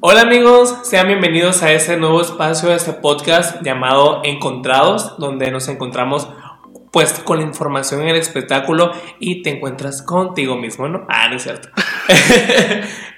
[0.00, 5.66] Hola amigos, sean bienvenidos a este nuevo espacio de este podcast llamado Encontrados, donde nos
[5.66, 6.28] encontramos
[6.92, 11.04] pues con la información en el espectáculo y te encuentras contigo mismo, ¿no?
[11.08, 11.68] Ah, no es cierto.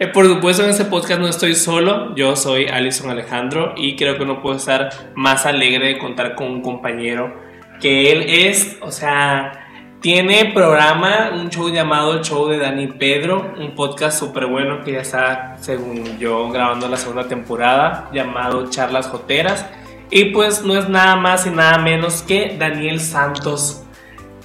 [0.01, 4.17] Eh, por supuesto en este podcast no estoy solo, yo soy Alison Alejandro y creo
[4.17, 7.35] que no puedo estar más alegre de contar con un compañero
[7.83, 9.60] que él es, o sea,
[10.01, 14.93] tiene programa, un show llamado El Show de Dani Pedro, un podcast súper bueno que
[14.93, 19.67] ya está, según yo, grabando la segunda temporada, llamado Charlas Joteras.
[20.11, 23.83] Y pues no es nada más y nada menos que Daniel Santos,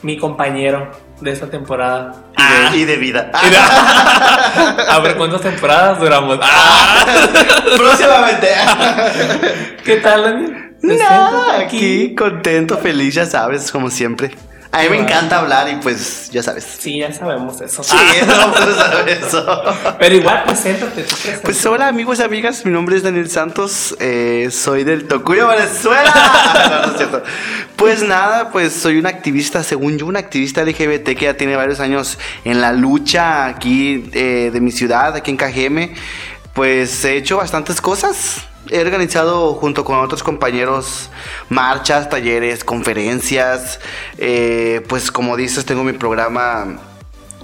[0.02, 0.91] mi compañero
[1.22, 2.26] de esta temporada.
[2.73, 3.31] Y de, vida.
[4.90, 6.38] A ver cuántas temporadas duramos.
[7.78, 8.50] Próximamente.
[9.84, 10.76] ¿Qué tal, Daniel?
[10.81, 14.31] No, aquí contento, feliz, ya sabes, como siempre.
[14.72, 16.66] A mí me encanta hablar y pues ya sabes.
[16.80, 17.84] Sí, ya sabemos eso.
[17.84, 17.96] Sí,
[18.28, 19.64] no puedo saber eso.
[19.98, 21.04] Pero igual, preséntate.
[21.04, 21.12] Tú
[21.44, 26.14] pues hola amigos y amigas, mi nombre es Daniel Santos, eh, soy del Tocuyo, Venezuela.
[26.70, 27.23] no, no es cierto.
[27.76, 31.80] Pues nada, pues soy un activista, según yo, un activista LGBT que ya tiene varios
[31.80, 35.94] años en la lucha aquí eh, de mi ciudad, aquí en Cajeme.
[36.54, 41.09] Pues he hecho bastantes cosas he organizado junto con otros compañeros
[41.49, 43.80] marchas, talleres, conferencias.
[44.17, 46.80] Eh, pues como dices, tengo mi programa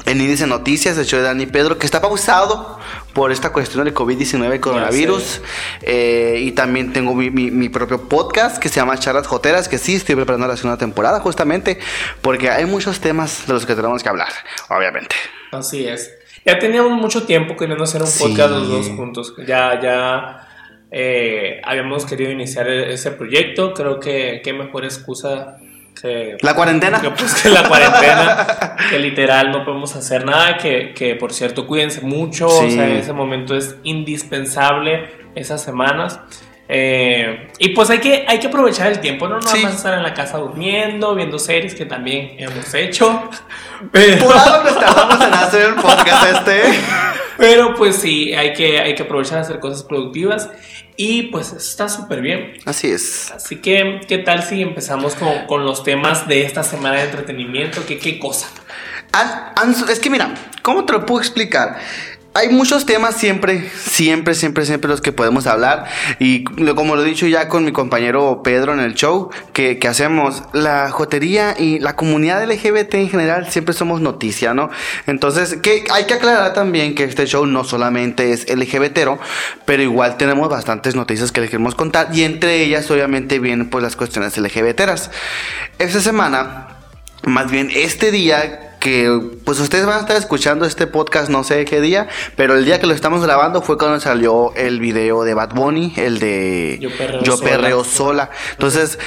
[0.05, 2.79] en Índice Noticias, show de Dani Pedro, que está pausado
[3.13, 5.41] por esta cuestión del COVID-19 coronavirus.
[5.81, 10.15] Eh, y también tengo mi, propio podcast que se llama Charlas Joteras, que sí estoy
[10.15, 11.79] preparando la segunda temporada justamente,
[12.21, 14.31] porque hay muchos temas de los que tenemos que hablar,
[14.69, 15.15] obviamente.
[15.51, 16.11] Así es.
[16.45, 19.35] Ya teníamos mucho tiempo queriendo hacer un podcast los dos juntos.
[19.45, 20.47] Ya, ya
[20.91, 23.73] eh, habíamos querido iniciar e-, ese proyecto.
[23.73, 25.57] Creo que qué mejor excusa
[25.99, 26.37] que...
[26.41, 27.01] La cuarentena.
[27.01, 31.65] Que, pues, que la cuarentena, que literal no podemos hacer nada, que, que por cierto
[31.65, 36.19] cuídense mucho, o sea, en ese momento es indispensable esas semanas.
[36.73, 40.03] Eh, y pues hay que, hay que aprovechar el tiempo, no nada más estar en
[40.03, 43.29] la casa durmiendo, viendo series que también hemos hecho.
[43.91, 44.13] Pero...
[44.13, 46.61] Estábamos en hacer el podcast este.
[47.37, 50.49] Pero pues sí, hay que, hay que aprovechar a hacer cosas productivas.
[50.95, 52.53] Y pues está súper bien.
[52.65, 53.31] Así es.
[53.31, 57.85] Así que, ¿qué tal si empezamos con, con los temas de esta semana de entretenimiento?
[57.85, 58.47] ¿Qué, qué cosa?
[59.89, 61.79] es que mira, ¿cómo te lo puedo explicar?
[62.33, 65.87] Hay muchos temas siempre, siempre, siempre, siempre los que podemos hablar.
[66.17, 70.43] Y como lo he dicho ya con mi compañero Pedro en el show, que, hacemos
[70.53, 74.69] la jotería y la comunidad LGBT en general siempre somos noticia, ¿no?
[75.07, 79.19] Entonces, que hay que aclarar también que este show no solamente es LGBTero,
[79.65, 82.07] pero igual tenemos bastantes noticias que les queremos contar.
[82.13, 85.11] Y entre ellas, obviamente, vienen pues las cuestiones LGBTeras.
[85.79, 86.77] Esta semana,
[87.23, 91.63] más bien este día, que pues ustedes van a estar escuchando este podcast no sé
[91.65, 95.35] qué día, pero el día que lo estamos grabando fue cuando salió el video de
[95.35, 96.79] Bad Bunny, el de
[97.23, 98.31] Yo Perreo, sola.
[98.53, 98.97] Entonces,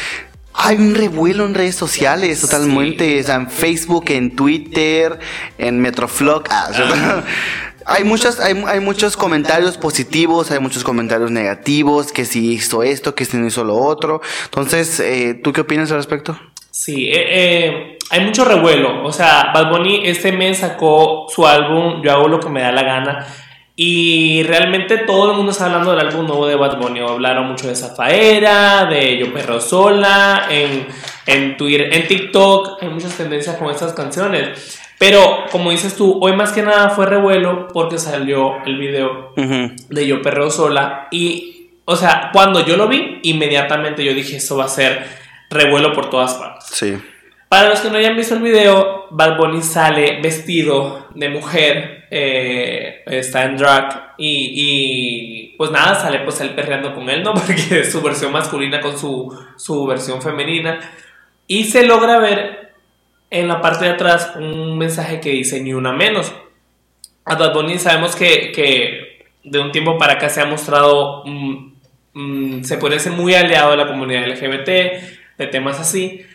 [0.54, 5.18] hay un revuelo en redes sociales totalmente, en Facebook, en Twitter,
[5.58, 6.44] en Metroflog.
[6.50, 7.24] Ah,
[7.86, 13.16] hay muchos, hay, hay, muchos comentarios positivos, hay muchos comentarios negativos, que si hizo esto,
[13.16, 14.22] que si no hizo lo otro.
[14.44, 16.38] Entonces, eh, ¿tú qué opinas al respecto?
[16.74, 19.04] Sí, eh, eh, hay mucho revuelo.
[19.04, 22.72] O sea, Bad Bunny este mes sacó su álbum Yo hago lo que me da
[22.72, 23.26] la gana.
[23.76, 26.98] Y realmente todo el mundo está hablando del álbum nuevo de Bad Bunny.
[26.98, 30.88] Hablaron mucho de Zafaera, de Yo Perro Sola, en,
[31.26, 32.82] en Twitter, en TikTok.
[32.82, 34.80] Hay muchas tendencias con estas canciones.
[34.98, 40.06] Pero, como dices tú, hoy más que nada fue revuelo porque salió el video de
[40.08, 41.06] Yo Perro Sola.
[41.12, 45.23] Y, o sea, cuando yo lo vi, inmediatamente yo dije, esto va a ser
[45.54, 46.66] revuelo por todas partes.
[46.66, 46.96] Sí.
[47.48, 53.02] Para los que no hayan visto el video, Bad Bunny sale vestido de mujer, eh,
[53.06, 57.32] está en drag y, pues nada, sale pues él perreando con él, ¿no?
[57.34, 60.80] Porque es su versión masculina con su, su versión femenina.
[61.46, 62.72] Y se logra ver
[63.30, 66.34] en la parte de atrás un mensaje que dice ni una menos.
[67.24, 71.22] A Bad Bunny sabemos que, que de un tiempo para acá se ha mostrado,
[72.62, 76.26] se puede ser muy aliado de la comunidad LGBT, de temas así.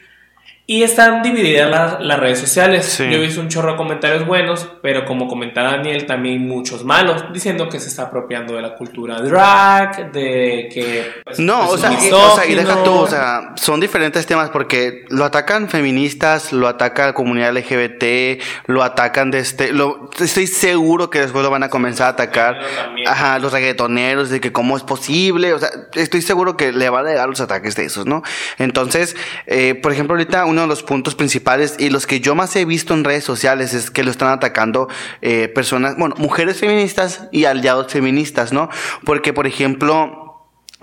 [0.72, 2.96] Y están divididas las, redes sociales.
[3.00, 7.24] Yo he visto un chorro de comentarios buenos, pero como comentaba Daniel, también muchos malos,
[7.34, 11.22] diciendo que se está apropiando de la cultura drag, de que...
[11.24, 15.06] Pues, no, o, sea, o, sea, y deja tú, o sea, son diferentes temas porque
[15.10, 19.74] lo atacan feministas, lo ataca la comunidad LGBT, lo atacan de este...
[19.74, 22.60] Lo, estoy seguro que después lo van a comenzar a atacar
[23.08, 27.08] Ajá, los reggaetoneros, de que cómo es posible, o sea, estoy seguro que le van
[27.08, 28.22] a llegar los ataques de esos, ¿no?
[28.60, 29.16] Entonces,
[29.48, 32.66] eh, por ejemplo, ahorita uno de los puntos principales y los que yo más he
[32.66, 34.90] visto en redes sociales es que lo están atacando
[35.22, 38.70] eh, personas, bueno, mujeres feministas y aliados feministas, ¿no?
[39.06, 40.30] Porque, por ejemplo,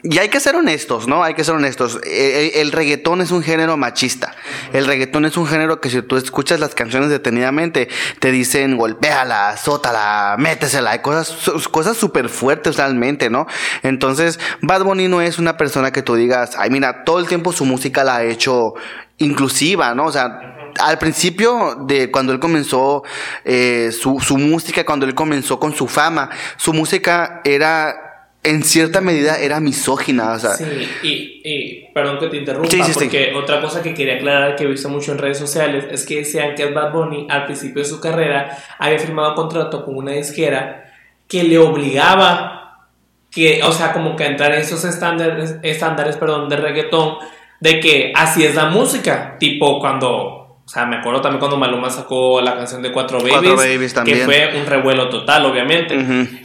[0.02, 1.24] y hay que ser honestos, ¿no?
[1.24, 1.96] Hay que ser honestos.
[2.04, 4.34] Eh, eh, el, reggaetón es un género machista.
[4.72, 7.88] El reggaetón es un género que si tú escuchas las canciones detenidamente,
[8.20, 13.46] te dicen golpéala, azótala, métesela, cosas, cosas súper fuertes realmente, ¿no?
[13.82, 17.52] Entonces, Bad Bunny no es una persona que tú digas, ay, mira, todo el tiempo
[17.52, 18.74] su música la ha hecho
[19.18, 20.06] inclusiva, ¿no?
[20.06, 23.02] O sea, al principio de cuando él comenzó
[23.44, 28.06] eh, su, su música, cuando él comenzó con su fama, su música era
[28.46, 30.32] en cierta medida era misógina.
[30.32, 30.50] O sea.
[30.54, 30.64] Sí,
[31.02, 35.12] y, perdón que te interrumpa, porque otra cosa que quería aclarar que he visto mucho
[35.12, 38.98] en redes sociales es que decían que Bad Bunny al principio de su carrera había
[38.98, 40.92] firmado contrato con una disquera
[41.26, 42.86] que le obligaba
[43.30, 47.16] que, o sea, como que a entrar en esos estándares, estándares perdón, de reggaetón,
[47.60, 50.36] de que así es la música, tipo cuando
[50.66, 54.50] o sea, me acuerdo también cuando Maluma sacó la canción de Cuatro Babies, que fue
[54.58, 55.96] un revuelo total, obviamente.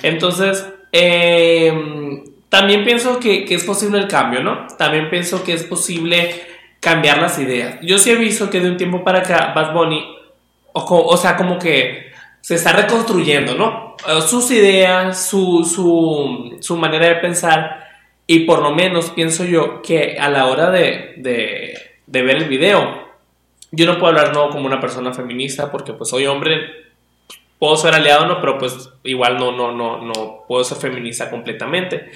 [0.04, 2.22] Entonces, eh,
[2.52, 4.68] también pienso que, es posible el cambio, ¿no?
[4.78, 6.36] También pienso que es posible
[6.80, 7.80] cambiar las ideas.
[7.82, 10.06] Yo sí he visto que de un tiempo para acá Bad Bunny,
[10.74, 12.12] o, sea, como que
[12.42, 13.96] se está reconstruyendo, ¿no?
[14.08, 17.81] Eh, sus ideas, su, su, su, manera de pensar,
[18.32, 22.46] y por lo menos pienso yo que a la hora de, de, de ver el
[22.46, 23.10] video,
[23.72, 26.82] yo no puedo hablar no como una persona feminista porque pues soy hombre
[27.60, 32.10] puedo ser aliado, no, pero pues igual no, no, no, no puedo ser feminista completamente.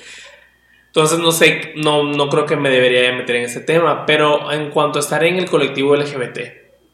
[0.86, 4.70] Entonces no sé, no, no creo que me debería meter en ese tema, pero en
[4.70, 6.40] cuanto a estar en el colectivo LGBT,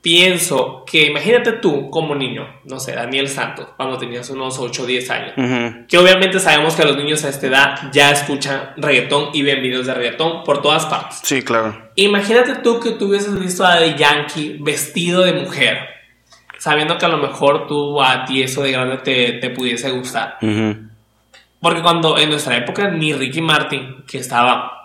[0.01, 4.85] pienso que imagínate tú como niño, no sé, Daniel Santos, cuando tenías unos 8 o
[4.85, 5.33] 10 años,
[5.87, 9.85] que obviamente sabemos que los niños a esta edad ya escuchan reggaetón y ven videos
[9.85, 11.19] de reggaetón por todas partes.
[11.23, 11.91] Sí, claro.
[11.95, 15.77] Imagínate tú que tú hubieses visto a The Yankee vestido de mujer
[16.61, 20.37] sabiendo que a lo mejor tú a ti eso de grande te, te pudiese gustar.
[21.59, 24.80] Porque cuando en nuestra época ni Ricky Martin, que estaba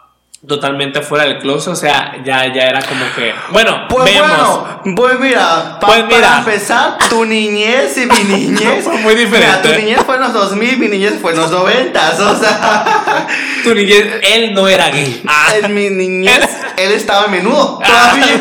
[0.46, 5.18] totalmente fuera del closet, o sea, ya, ya era como que, bueno, pues bueno, pues
[5.18, 9.68] mira, pues mira, para empezar, tu niñez y mi niñez fue muy diferente.
[9.68, 13.26] tu niñez fue en los 2000, mi niñez fue en los 90, o sea,
[13.64, 15.22] tu niñez, él no era gay.
[15.62, 18.40] En mi niñez, él estaba menudo todavía.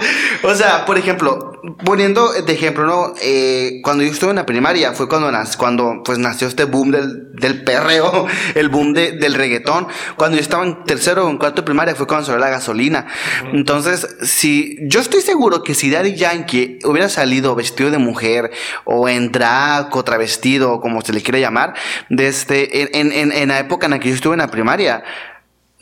[0.50, 1.52] o sea, por ejemplo,
[1.84, 3.14] poniendo de ejemplo, ¿no?
[3.22, 7.32] Eh, cuando yo estuve en la primaria fue cuando, cuando pues, nació este boom del,
[7.34, 9.86] del perreo, el boom de, del reggaetón.
[10.16, 13.06] Cuando yo estaba en tercero o en cuarto de primaria fue cuando salió la gasolina.
[13.52, 18.50] Entonces, si yo estoy seguro que si Daddy Yankee hubiera salido vestido de mujer
[18.84, 21.74] o en drag o travestido, como se le quiere llamar,
[22.08, 25.04] desde, en, en, en la época en la que yo estuve en la primaria,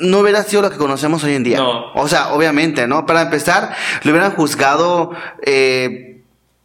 [0.01, 1.59] no hubiera sido lo que conocemos hoy en día.
[1.59, 1.93] No.
[1.95, 3.07] O sea, obviamente, ¿no?
[3.07, 5.13] Para empezar, le hubieran juzgado
[5.43, 6.10] eh,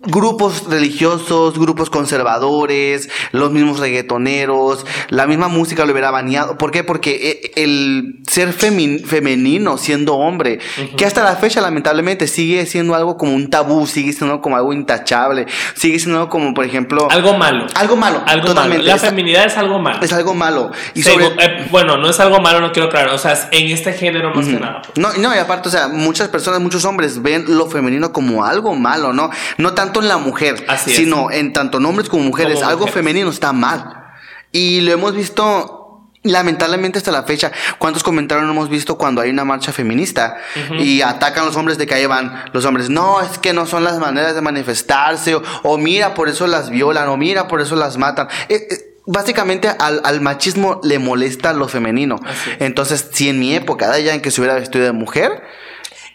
[0.05, 6.57] grupos religiosos, grupos conservadores, los mismos reggaetoneros, la misma música lo hubiera baneado.
[6.57, 6.83] ¿Por qué?
[6.83, 10.59] Porque eh, el ser femenino siendo hombre,
[10.97, 14.73] que hasta la fecha lamentablemente sigue siendo algo como un tabú, sigue siendo como algo
[14.73, 17.07] intachable, sigue siendo algo como, por ejemplo...
[17.11, 17.65] Algo malo.
[17.75, 18.21] Algo malo.
[18.25, 18.83] Algo totalmente.
[18.83, 18.95] Malo.
[18.95, 19.99] La feminidad es algo malo.
[20.01, 20.71] Es algo malo.
[20.93, 23.13] Y eh, bueno, no es algo malo, no quiero aclarar.
[23.13, 24.81] O sea, en este género más que nada.
[24.95, 28.75] No, no, y aparte, o sea, muchas personas, muchos hombres ven lo femenino como algo
[28.75, 29.29] malo, ¿no?
[29.57, 32.61] No tanto en la mujer, sino en tanto hombres como mujeres.
[32.61, 34.03] algo femenino está mal.
[34.51, 35.85] Y lo hemos visto
[36.25, 40.37] lamentablemente hasta la fecha, ¿cuántos comentarios hemos visto cuando hay una marcha feminista
[40.79, 42.89] y atacan a los hombres de que ahí van los hombres?
[42.89, 47.07] No, es que no son las maneras de manifestarse, o, mira, por eso las violan,
[47.09, 48.27] o mira, por eso las matan.
[48.49, 52.19] Eh, eh, básicamente al, al, machismo le molesta lo femenino.
[52.59, 55.43] Entonces, si en mi época, ya en que se hubiera vestido de mujer,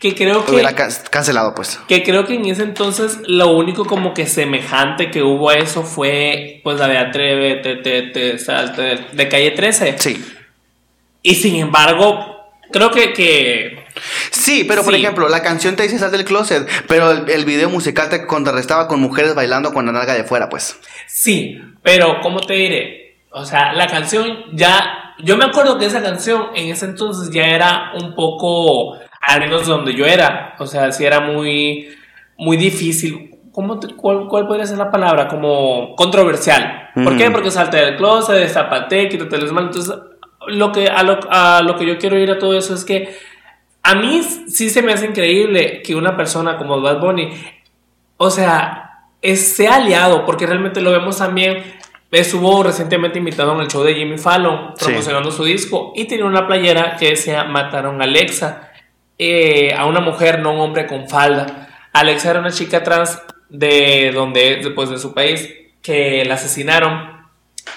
[0.01, 0.53] que creo que...
[0.53, 1.79] Hubiera cancelado, pues.
[1.87, 5.83] Que creo que en ese entonces lo único como que semejante que hubo a eso
[5.83, 9.99] fue pues la de Atrévete, te, te, salte de Calle 13.
[9.99, 10.25] Sí.
[11.21, 13.13] Y sin embargo, creo que...
[13.13, 13.85] que
[14.31, 17.69] sí, pero por ejemplo, la canción te dice sal del closet, pero el, el, video
[17.69, 20.81] musical te contrarrestaba con mujeres bailando con la nalga de fuera, pues.
[21.09, 23.19] Sí, pero ¿cómo te diré?
[23.33, 25.15] O sea, la canción ya...
[25.23, 29.67] Yo me acuerdo que esa canción en ese entonces ya era un poco al menos
[29.67, 30.55] donde yo era.
[30.59, 31.89] O sea, sí era muy,
[32.37, 33.37] muy difícil.
[33.53, 35.29] ¿Cómo cuál, cuál, podría ser la palabra?
[35.29, 36.91] Como controversial.
[36.95, 37.31] ¿Por qué?
[37.31, 39.77] Porque salta del closet, destapate, quítate los manos.
[39.77, 39.95] Entonces,
[40.49, 43.17] lo que, a, lo, a lo que yo quiero ir a todo eso es que
[43.83, 47.31] a mí sí se me hace increíble que una persona como Bad Bunny,
[48.17, 51.63] o sea, es, sea aliado, porque realmente lo vemos también
[52.11, 56.47] estuvo recientemente invitado en el show de Jimmy Fallon promocionando su disco y tenía una
[56.47, 58.70] playera que decía mataron a Alexa,
[59.23, 61.69] eh, a una mujer, no un hombre con falda.
[61.93, 65.47] Alexa era una chica trans de donde, después de su país,
[65.83, 67.29] que la asesinaron.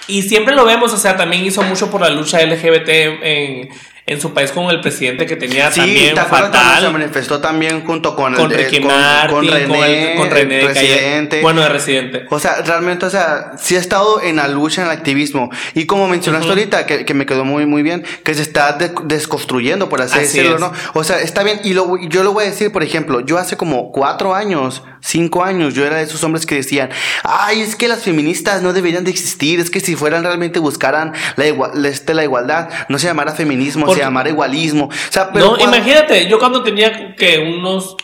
[0.08, 3.68] Y siempre lo vemos, o sea, también hizo mucho por la lucha LGBT en,
[4.06, 6.82] en su país con el presidente que tenía sí, también fatal.
[6.82, 11.40] se manifestó también junto con, con el, Ricky Martin, con, René, con, René el residente.
[11.40, 12.26] bueno, de residente.
[12.28, 15.50] O sea, realmente, o sea, sí ha estado en la lucha, en el activismo.
[15.72, 19.88] Y como mencionaste ahorita, que, que, me quedó muy, muy bien, que se está desconstruyendo,
[19.88, 20.72] por así, decirlo, ¿no?
[20.92, 21.60] O sea, está bien.
[21.64, 25.44] Y lo, yo lo voy a decir, por ejemplo, yo hace como cuatro años, cinco
[25.44, 26.88] años, yo era de esos hombres que decían,
[27.22, 31.12] ay, es que las feministas no deberían de existir, es que si fueran realmente buscaran
[31.36, 34.86] la, igual, este, la igualdad, no se llamara feminismo, se llamara igualismo.
[34.86, 37.96] O sea, pero no, imagínate, yo cuando tenía que unos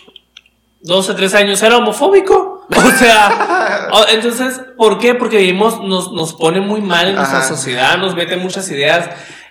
[0.83, 2.66] 12, 13 años era homofóbico.
[2.69, 5.14] O sea, entonces, ¿por qué?
[5.14, 9.11] Porque vivimos, nos, nos pone muy mal en nuestra sociedad, nos mete muchas ideas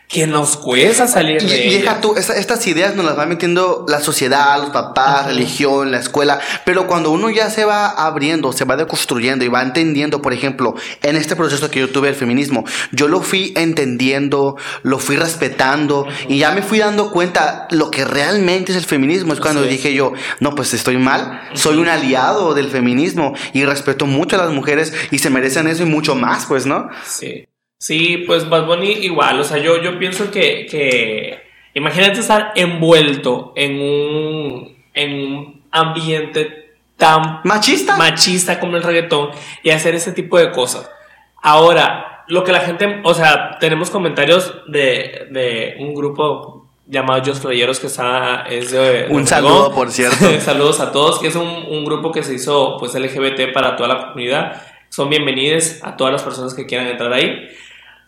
[0.09, 4.01] que nos cuesta salir de y, deja tú, estas ideas nos las va metiendo la
[4.01, 8.75] sociedad, los papás, religión, la escuela, pero cuando uno ya se va abriendo, se va
[8.75, 10.73] deconstruyendo y va entendiendo, por ejemplo,
[11.03, 16.07] en este proceso que yo tuve el feminismo, yo lo fui entendiendo, lo fui respetando
[16.27, 19.33] y ya me fui dando cuenta lo que realmente es el feminismo.
[19.33, 24.07] Es cuando dije yo, no, pues estoy mal, soy un aliado del feminismo y respeto
[24.07, 26.89] mucho a las mujeres y se merecen eso y mucho más, pues, ¿no?
[27.05, 27.45] Sí.
[27.81, 31.41] Sí, pues Bad Bunny igual, o sea, yo, yo pienso que, que
[31.73, 37.95] imagínate estar envuelto en un, en un ambiente tan machista.
[37.95, 39.29] machista como el reggaetón
[39.63, 40.91] y hacer ese tipo de cosas.
[41.41, 47.41] Ahora, lo que la gente, o sea, tenemos comentarios de, de un grupo llamado Just
[47.41, 49.07] Playeros que está, es de...
[49.09, 50.25] Un saludo, por cierto.
[50.41, 53.87] Saludos a todos, que es un, un grupo que se hizo pues LGBT para toda
[53.87, 54.61] la comunidad.
[54.89, 57.47] Son bienvenidos a todas las personas que quieran entrar ahí.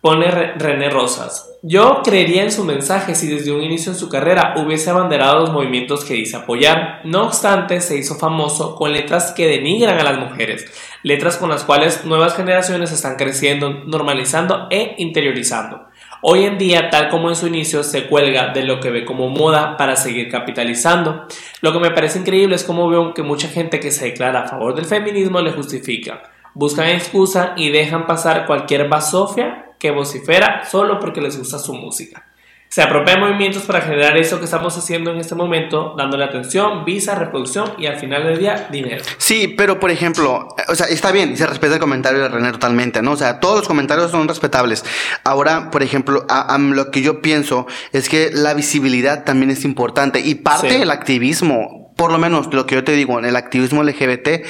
[0.02, 1.48] Pone René Rosas.
[1.62, 5.52] Yo creería en su mensaje si desde un inicio en su carrera hubiese abanderado los
[5.52, 7.02] movimientos que dice apoyar.
[7.04, 10.66] No obstante, se hizo famoso con letras que denigran a las mujeres,
[11.04, 15.86] letras con las cuales nuevas generaciones están creciendo, normalizando e interiorizando.
[16.24, 19.30] Hoy en día, tal como en su inicio, se cuelga de lo que ve como
[19.30, 21.28] moda para seguir capitalizando.
[21.62, 24.48] Lo que me parece increíble es cómo veo que mucha gente que se declara a
[24.48, 26.24] favor del feminismo le justifica.
[26.56, 32.28] Buscan excusa y dejan pasar cualquier basofia que vocifera solo porque les gusta su música.
[32.70, 37.16] Se apropian movimientos para generar eso que estamos haciendo en este momento, dándole atención, visa,
[37.16, 39.04] reproducción y al final del día, dinero.
[39.18, 43.02] Sí, pero por ejemplo, o sea, está bien, se respeta el comentario de René totalmente,
[43.02, 43.14] ¿no?
[43.14, 44.86] O sea, todos los comentarios son respetables.
[45.24, 46.28] Ahora, por ejemplo,
[46.60, 51.92] lo que yo pienso es que la visibilidad también es importante y parte del activismo,
[51.98, 54.46] por lo menos lo que yo te digo, en el activismo LGBT,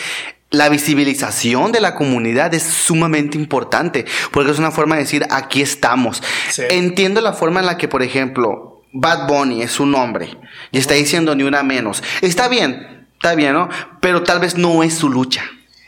[0.52, 5.62] la visibilización de la comunidad es sumamente importante, porque es una forma de decir, aquí
[5.62, 6.22] estamos.
[6.70, 10.38] Entiendo la forma en la que, por ejemplo, Bad Bunny es un hombre
[10.72, 12.04] y está diciendo ni una menos.
[12.22, 13.70] Está bien, está bien, ¿no?
[14.02, 15.44] Pero tal vez no es su lucha.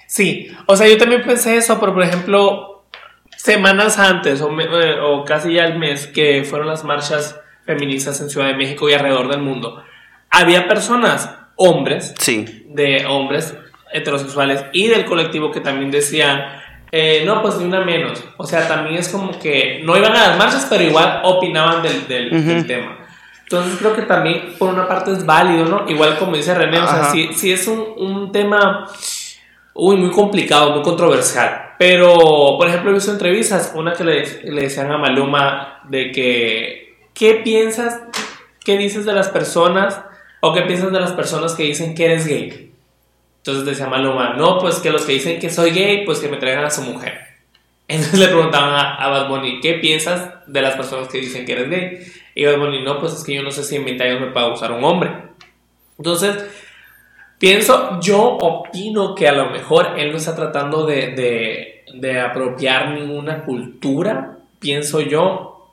[0.08, 2.86] Sí, o sea, yo también pensé eso, pero por ejemplo,
[3.36, 8.30] semanas antes o, eh, o casi ya el mes que fueron las marchas feministas en
[8.30, 9.84] Ciudad de México y alrededor del mundo,
[10.30, 12.66] había personas, hombres, sí.
[12.70, 13.56] de hombres
[13.94, 16.42] heterosexuales y del colectivo que también decían,
[16.96, 18.24] eh, no, pues ni una menos.
[18.38, 22.08] O sea, también es como que no iban a las marchas, pero igual opinaban del,
[22.08, 23.00] del, tema.
[23.42, 25.90] Entonces creo que también por una parte es válido, ¿no?
[25.90, 28.88] Igual como dice René, o sea, sí, es un, un, tema
[29.74, 31.74] uy, muy complicado, muy controversial.
[31.80, 32.16] Pero,
[32.58, 37.42] por ejemplo, he visto entrevistas, una que le, le decían a Maluma de que, ¿qué
[37.44, 38.02] piensas,
[38.64, 40.00] qué dices de las personas
[40.42, 42.73] o qué piensas de las personas que dicen que eres gay?
[43.46, 46.38] Entonces decía Maluma, no, pues que los que dicen que soy gay, pues que me
[46.38, 47.20] traigan a su mujer.
[47.90, 51.70] Entonces le preguntaban a, Bad Bunny, ¿qué piensas de las personas que dicen que eres
[51.70, 52.00] gay?
[52.36, 54.28] Y Bad Bunny, no, pues es que yo no sé si en 20 años me
[54.28, 55.12] pueda usar un hombre.
[55.98, 56.42] Entonces,
[57.38, 62.92] pienso, yo opino que a lo mejor él no está tratando de, de, de apropiar
[62.92, 65.70] ninguna cultura, pienso yo.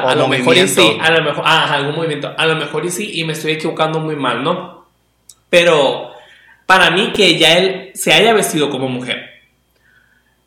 [0.00, 2.90] a lo mejor y sí, a lo mejor, ah, algún movimiento, a lo mejor y
[2.90, 4.86] sí, y me estoy equivocando muy mal, ¿no?
[5.50, 6.13] Pero
[6.66, 9.42] para mí que ya él se haya vestido como mujer,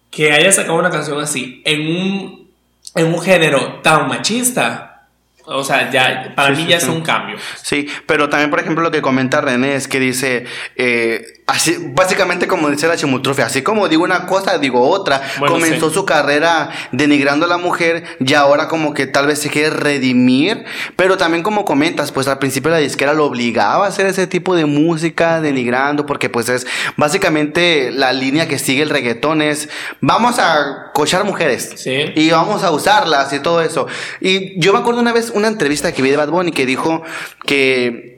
[0.09, 2.51] que haya sacado una canción así, en un,
[2.95, 5.07] en un género tan machista,
[5.45, 7.38] o sea, ya, para mí ya es un cambio.
[7.62, 10.45] Sí, pero también, por ejemplo, lo que comenta René es que dice,
[10.75, 15.21] eh, Así, básicamente como dice la chimultrufia, así como digo una cosa, digo otra.
[15.39, 15.95] Bueno, Comenzó sí.
[15.95, 20.65] su carrera denigrando a la mujer y ahora como que tal vez se quiere redimir,
[20.97, 24.57] pero también como comentas, pues al principio la disquera lo obligaba a hacer ese tipo
[24.57, 29.69] de música denigrando, porque pues es básicamente la línea que sigue el reggaetón es,
[30.01, 31.71] vamos a cochar mujeres.
[31.77, 32.11] Sí.
[32.13, 33.87] Y vamos a usarlas y todo eso.
[34.19, 37.03] Y yo me acuerdo una vez una entrevista que vi de Bad Bunny que dijo
[37.45, 38.16] que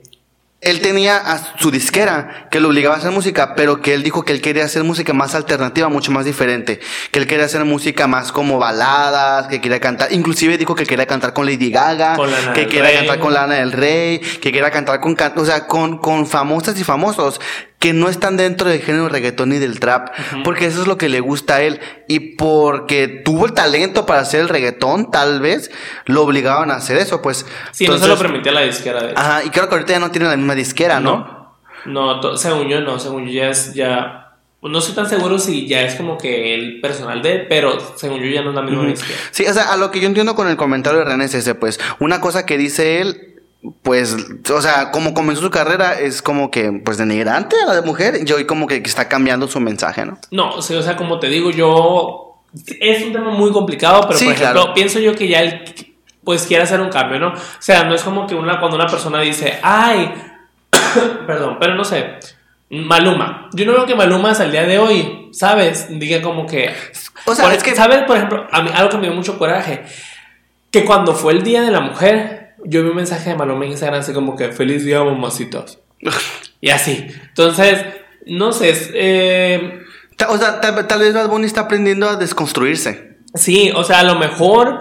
[0.61, 4.23] él tenía a su disquera que lo obligaba a hacer música, pero que él dijo
[4.23, 6.81] que él quería hacer música más alternativa, mucho más diferente.
[7.11, 10.11] Que él quería hacer música más como baladas, que quería cantar.
[10.11, 12.97] Inclusive dijo que quería cantar con Lady Gaga, Con que quería Rey.
[12.97, 16.83] cantar con Lana del Rey, que quería cantar con, o sea, con, con famosas y
[16.83, 17.39] famosos
[17.79, 20.09] que no están dentro del género reggaetón ni del trap,
[20.43, 24.19] porque eso es lo que le gusta a él y porque tuvo el talento para
[24.19, 25.71] hacer el reggaetón, tal vez
[26.05, 27.45] lo obligaban a hacer eso, pues.
[27.71, 29.13] Sí, no se lo Entonces- permitía la disquera, de.
[29.15, 31.55] Ajá, y creo que ahorita ya no tiene la misma disquera, ¿no?
[31.85, 35.83] No, según yo no, según yo ya es, ya, no estoy tan seguro si ya
[35.83, 38.85] es como que el personal de él, pero según yo ya no es la misma
[38.87, 39.17] disquera.
[39.31, 41.55] Sí, o sea, a lo que yo entiendo con el comentario de René es ese,
[41.55, 43.38] pues, una cosa que dice él,
[43.81, 44.15] pues,
[44.53, 48.31] o sea, como comenzó su carrera, es como que, pues, denigrante a la mujer, y
[48.31, 50.17] hoy como que está cambiando su mensaje, ¿no?
[50.31, 52.41] No, o sea, como te digo, yo,
[52.79, 54.73] es un tema muy complicado, pero Sí, por ejemplo, claro.
[54.73, 55.63] pienso yo que ya él,
[56.23, 57.27] pues quiere hacer un cambio, ¿no?
[57.33, 60.13] O sea, no es como que una, cuando una persona dice, ay,
[61.27, 62.15] perdón, pero no sé,
[62.69, 63.49] Maluma.
[63.53, 65.87] Yo no veo que Maluma hasta el día de hoy, ¿sabes?
[65.89, 66.71] Diga como que...
[67.25, 68.03] O sea, Por- es que- ¿Sabes?
[68.03, 69.83] Por ejemplo, a mí, algo que me dio mucho coraje.
[70.71, 73.71] Que cuando fue el Día de la Mujer, yo vi un mensaje de Maluma en
[73.71, 75.79] Instagram así como que feliz día, mamacitas.
[76.61, 77.07] y así.
[77.29, 77.85] Entonces,
[78.25, 79.81] no sé, es, eh,
[80.27, 83.17] O sea, tal, tal vez Bad Bunny está aprendiendo a desconstruirse.
[83.33, 84.79] sí, o sea, a lo mejor...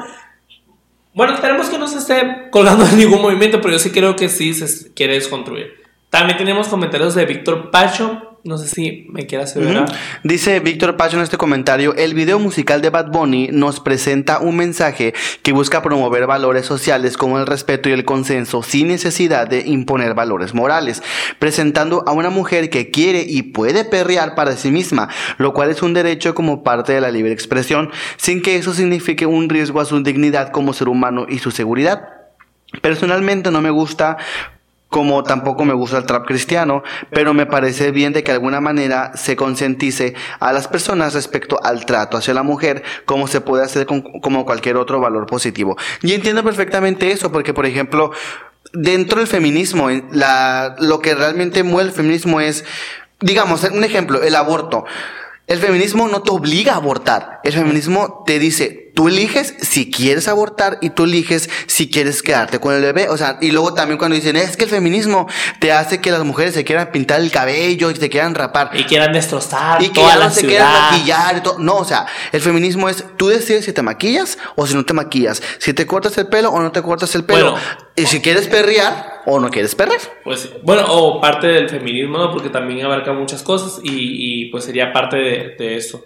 [1.15, 4.29] Bueno, esperemos que no se esté colgando en ningún movimiento, pero yo sí creo que
[4.29, 5.73] sí se quiere desconstruir.
[6.11, 8.28] También tenemos comentarios de Víctor Pacho.
[8.45, 9.61] No sé si me quieras Ujú.
[9.67, 9.93] aseverar.
[10.23, 14.57] Dice Víctor Pacho en este comentario, el video musical de Bad Bunny nos presenta un
[14.57, 19.63] mensaje que busca promover valores sociales como el respeto y el consenso sin necesidad de
[19.67, 21.03] imponer valores morales,
[21.39, 25.83] presentando a una mujer que quiere y puede perrear para sí misma, lo cual es
[25.83, 29.85] un derecho como parte de la libre expresión, sin que eso signifique un riesgo a
[29.85, 32.09] su dignidad como ser humano y su seguridad.
[32.83, 34.19] Personalmente no me gusta
[34.89, 38.61] como tampoco me gusta el trap cristiano, pero me parece bien de que de alguna
[38.61, 43.65] manera se concientice a las personas respecto al trato hacia la mujer, como se puede
[43.65, 45.77] hacer con como cualquier otro valor positivo.
[46.03, 48.13] Y entiendo perfectamente eso, porque por ejemplo,
[48.73, 52.65] dentro del feminismo, lo que realmente mueve el feminismo es,
[53.21, 54.85] digamos, un ejemplo, el aborto.
[55.47, 57.41] El feminismo no te obliga a abortar.
[57.43, 62.59] El feminismo te dice, tú eliges si quieres abortar y tú eliges si quieres quedarte
[62.59, 63.09] con el bebé.
[63.11, 65.29] O sea, y luego también cuando dicen, es que el feminismo
[65.61, 68.71] te hace que las mujeres se quieran pintar el cabello y se quieran rapar.
[68.75, 70.91] Y quieran destrozar Y que toda ya la no se quieran ciudad.
[70.91, 71.61] maquillar y todo.
[71.61, 74.95] No, o sea, el feminismo es, tú decides si te maquillas o si no te
[74.95, 75.45] maquillas.
[75.59, 77.53] Si te cortas el pelo o no te cortas el pelo.
[77.53, 77.65] Bueno.
[77.95, 80.01] y si quieres perrear o no quieres perrear.
[80.25, 82.33] Pues, bueno, o parte del feminismo, ¿no?
[82.33, 86.05] Porque también abarca muchas cosas y, y, pues sería parte de, de eso.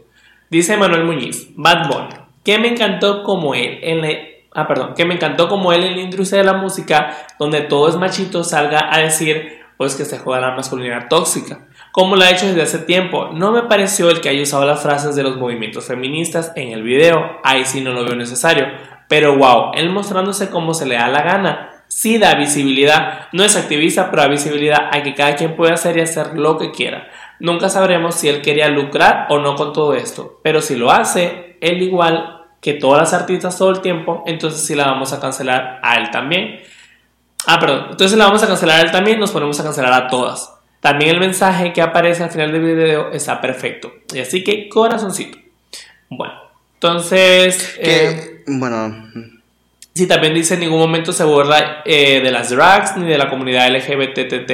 [0.51, 4.09] Dice Manuel Muñiz, Bad Bunny, que me encantó como él en la...
[4.55, 7.97] Ah, perdón, que me encantó como él en la de la música, donde todo es
[7.97, 12.47] machito, salga a decir, pues que se juega la masculinidad tóxica, como lo ha hecho
[12.47, 13.31] desde hace tiempo.
[13.33, 16.83] No me pareció el que haya usado las frases de los movimientos feministas en el
[16.83, 18.67] video, ahí sí no lo veo necesario,
[19.09, 23.29] pero wow, él mostrándose como se le da la gana, sí da visibilidad.
[23.33, 26.59] No es activista, pero da visibilidad a que cada quien puede hacer y hacer lo
[26.59, 27.09] que quiera.
[27.39, 31.52] Nunca sabremos si él quería lucrar o no con todo esto, pero si lo hace,
[31.63, 35.81] él igual que todas las artistas todo el tiempo, entonces sí la vamos a cancelar
[35.83, 36.61] a él también.
[37.47, 40.07] Ah, perdón, entonces la vamos a cancelar a él también, nos ponemos a cancelar a
[40.09, 40.53] todas.
[40.81, 43.93] También el mensaje que aparece al final del video está perfecto.
[44.13, 45.39] Y así que corazoncito.
[46.11, 46.35] Bueno,
[46.75, 47.77] entonces...
[47.81, 49.09] eh, bueno,
[49.95, 53.29] Sí, también dice en ningún momento se burla eh, de las drags ni de la
[53.29, 54.51] comunidad LGBTT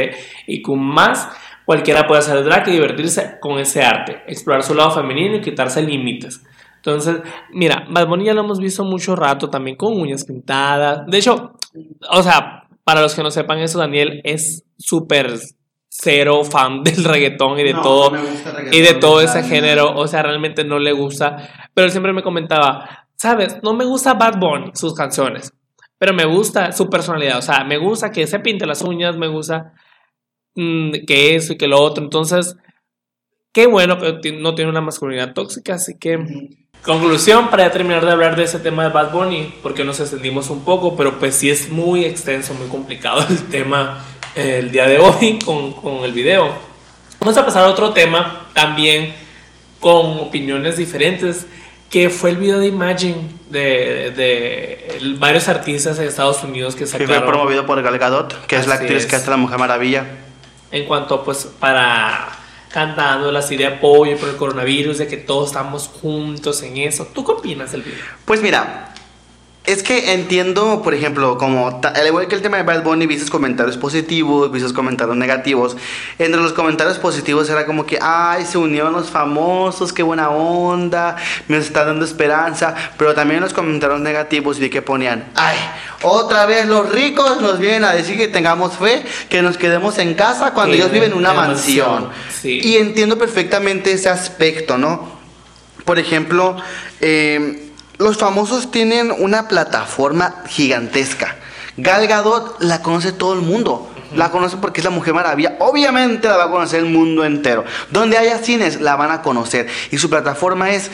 [0.49, 1.29] y con más.
[1.65, 5.83] Cualquiera puede hacer drag y divertirse con ese arte, explorar su lado femenino y quitarse
[5.83, 6.43] límites.
[6.79, 7.21] Entonces,
[7.53, 11.07] mira, Bad Bunny ya lo hemos visto mucho rato también con uñas pintadas.
[11.07, 11.53] De hecho,
[12.11, 15.39] o sea, para los que no sepan eso, Daniel es súper
[15.89, 18.23] cero fan del reggaetón y de No, todo no
[18.71, 22.23] y de todo ese género, o sea, realmente no le gusta, pero él siempre me
[22.23, 25.53] comentaba, sabes, no me gusta Bad Bunny, sus canciones,
[25.99, 29.29] pero me gusta su personalidad, o sea, me gusta que se pinte las uñas, me
[29.29, 29.73] gusta
[30.55, 32.57] mm, que eso y que lo otro, entonces,
[33.53, 36.19] qué bueno que no tiene una masculinidad tóxica, así que...
[36.83, 40.49] Conclusión, para ya terminar de hablar de ese tema de Bad Bunny, porque nos extendimos
[40.49, 44.87] un poco, pero pues sí es muy extenso, muy complicado el tema eh, el día
[44.87, 46.51] de hoy con, con el video.
[47.21, 49.13] Vamos a pasar a otro tema también
[49.81, 51.47] con opiniones diferentes,
[51.91, 53.17] que fue el video de Imagine
[53.51, 57.09] de, de varios artistas en Estados Unidos que Que sacaron.
[57.17, 59.11] fue promovido por Gal Gadot, que es la Así actriz es.
[59.11, 60.05] que hace la Mujer Maravilla.
[60.71, 62.29] en cuanto pues para
[62.79, 67.09] cantando así de apoyo por el coronavirus, de que todos estamos juntos en eso.
[67.13, 68.05] ¿Tú qué opinas del video?
[68.25, 68.95] Pues mira,
[69.69, 73.31] es que entiendo, por ejemplo, como al igual que el tema de Bad Bunny, viste
[73.31, 75.77] comentarios positivos, viste comentarios negativos.
[76.19, 81.17] Entre los comentarios positivos era como que, ay, se unieron los famosos, qué buena onda,
[81.49, 82.75] me está dando esperanza.
[82.97, 85.59] Pero también los comentarios negativos vi que ponían, ay,
[86.01, 90.15] otra vez los ricos nos vienen a decir que tengamos fe, que nos quedemos en
[90.15, 92.05] casa cuando ellos viven en una mansión.
[92.05, 92.61] mansión, sí.
[92.65, 95.19] Y entiendo perfectamente ese aspecto, ¿no?
[95.85, 96.57] Por ejemplo,
[97.03, 97.68] eh,
[97.99, 101.37] los famosos tienen una plataforma gigantesca.
[101.77, 103.91] Gal Gadot la conoce todo el mundo.
[104.17, 105.57] La conoce porque es la Mujer Maravilla.
[105.61, 107.65] Obviamente la va a conocer el mundo entero.
[107.91, 109.67] Donde haya cines, la van a conocer.
[109.91, 110.91] Y su plataforma es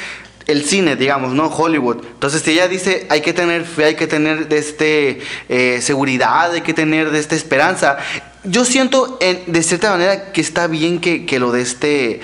[0.47, 1.47] el cine, digamos, ¿no?
[1.47, 2.05] Hollywood.
[2.05, 6.53] Entonces, si ella dice, hay que tener fe, hay que tener de este, eh, seguridad,
[6.53, 7.97] hay que tener de esta esperanza.
[8.43, 12.21] Yo siento, en- de cierta manera, que está bien que, que lo de este,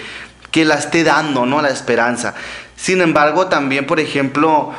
[0.51, 1.63] que la esté dando, ¿no?
[1.63, 2.35] La esperanza.
[2.81, 4.73] Sin embargo, también, por ejemplo,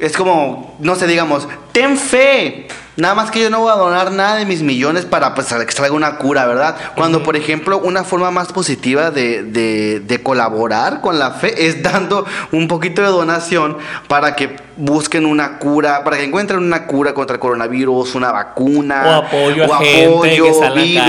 [0.00, 2.66] es como, no sé, digamos, ten fe.
[2.96, 5.72] Nada más que yo no voy a donar nada de mis millones para pues, que
[5.72, 6.76] salga una cura, ¿verdad?
[6.96, 11.82] Cuando, por ejemplo, una forma más positiva de, de- de colaborar con la fe es
[11.82, 17.14] dando un poquito de donación para que busquen una cura, para que encuentren una cura
[17.14, 20.44] contra el coronavirus, una vacuna, O apoyo a o apoyo,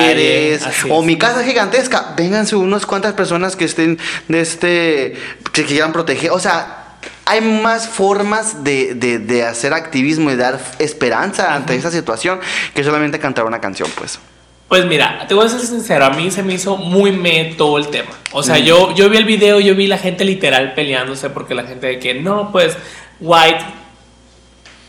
[0.05, 0.61] víveres,
[0.93, 2.13] o mi casa gigantesca.
[2.15, 3.97] Vénganse unas cuantas personas que estén
[4.29, 5.13] de este,
[5.51, 6.31] que quieran proteger.
[6.31, 6.80] O sea,
[7.25, 12.39] hay más formas de, de- de hacer activismo y dar esperanza ante esta situación
[12.73, 14.19] que solamente cantar una canción, pues.
[14.67, 17.77] Pues mira, te voy a ser sincero, a mí se me hizo muy me todo
[17.77, 18.11] el tema.
[18.31, 18.63] O sea, Mm.
[18.63, 21.99] yo, yo vi el video, yo vi la gente literal peleándose porque la gente de
[21.99, 22.77] que no, pues,
[23.19, 23.59] white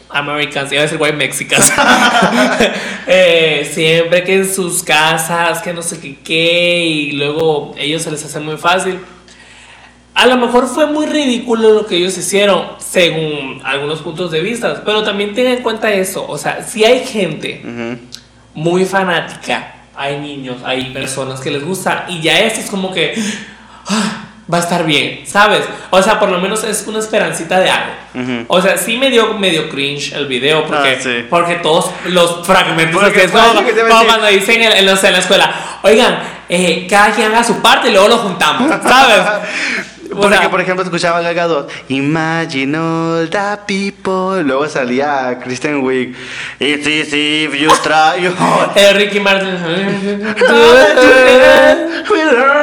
[0.08, 1.72] Americans, iba a decir white Mexicans,
[3.06, 8.10] Eh, siempre que en sus casas, que no sé qué qué, y luego ellos se
[8.12, 8.98] les hace muy fácil.
[10.14, 14.82] A lo mejor fue muy ridículo lo que ellos hicieron, según algunos puntos de vista,
[14.84, 17.98] pero también ten en cuenta eso, o sea, si hay gente Ujú.
[18.54, 19.74] muy fanática.
[19.94, 23.14] Hay niños, hay personas que les gusta y ya esto es como que
[23.88, 25.60] ah, va a estar bien, ¿sabes?
[25.90, 27.92] O sea, por lo menos es una esperancita de algo.
[28.14, 28.44] Ujú.
[28.48, 31.24] O sea, sí me dio medio cringe el video porque, Ah, sí.
[31.28, 33.38] porque todos los fragmentos Porque que decir.
[34.06, 37.92] cuando dicen en, en en la escuela, oigan, eh, cada quien haga su parte y
[37.92, 39.20] luego lo juntamos, ¿sabes?
[40.12, 44.42] O Porque, sea, por ejemplo, escuchaba a Gal Gadot, Imagine all the people.
[44.42, 46.14] Luego salía Kristen Wiig,
[46.60, 48.26] It's easy if you try.
[48.76, 49.56] eh, Ricky Martin.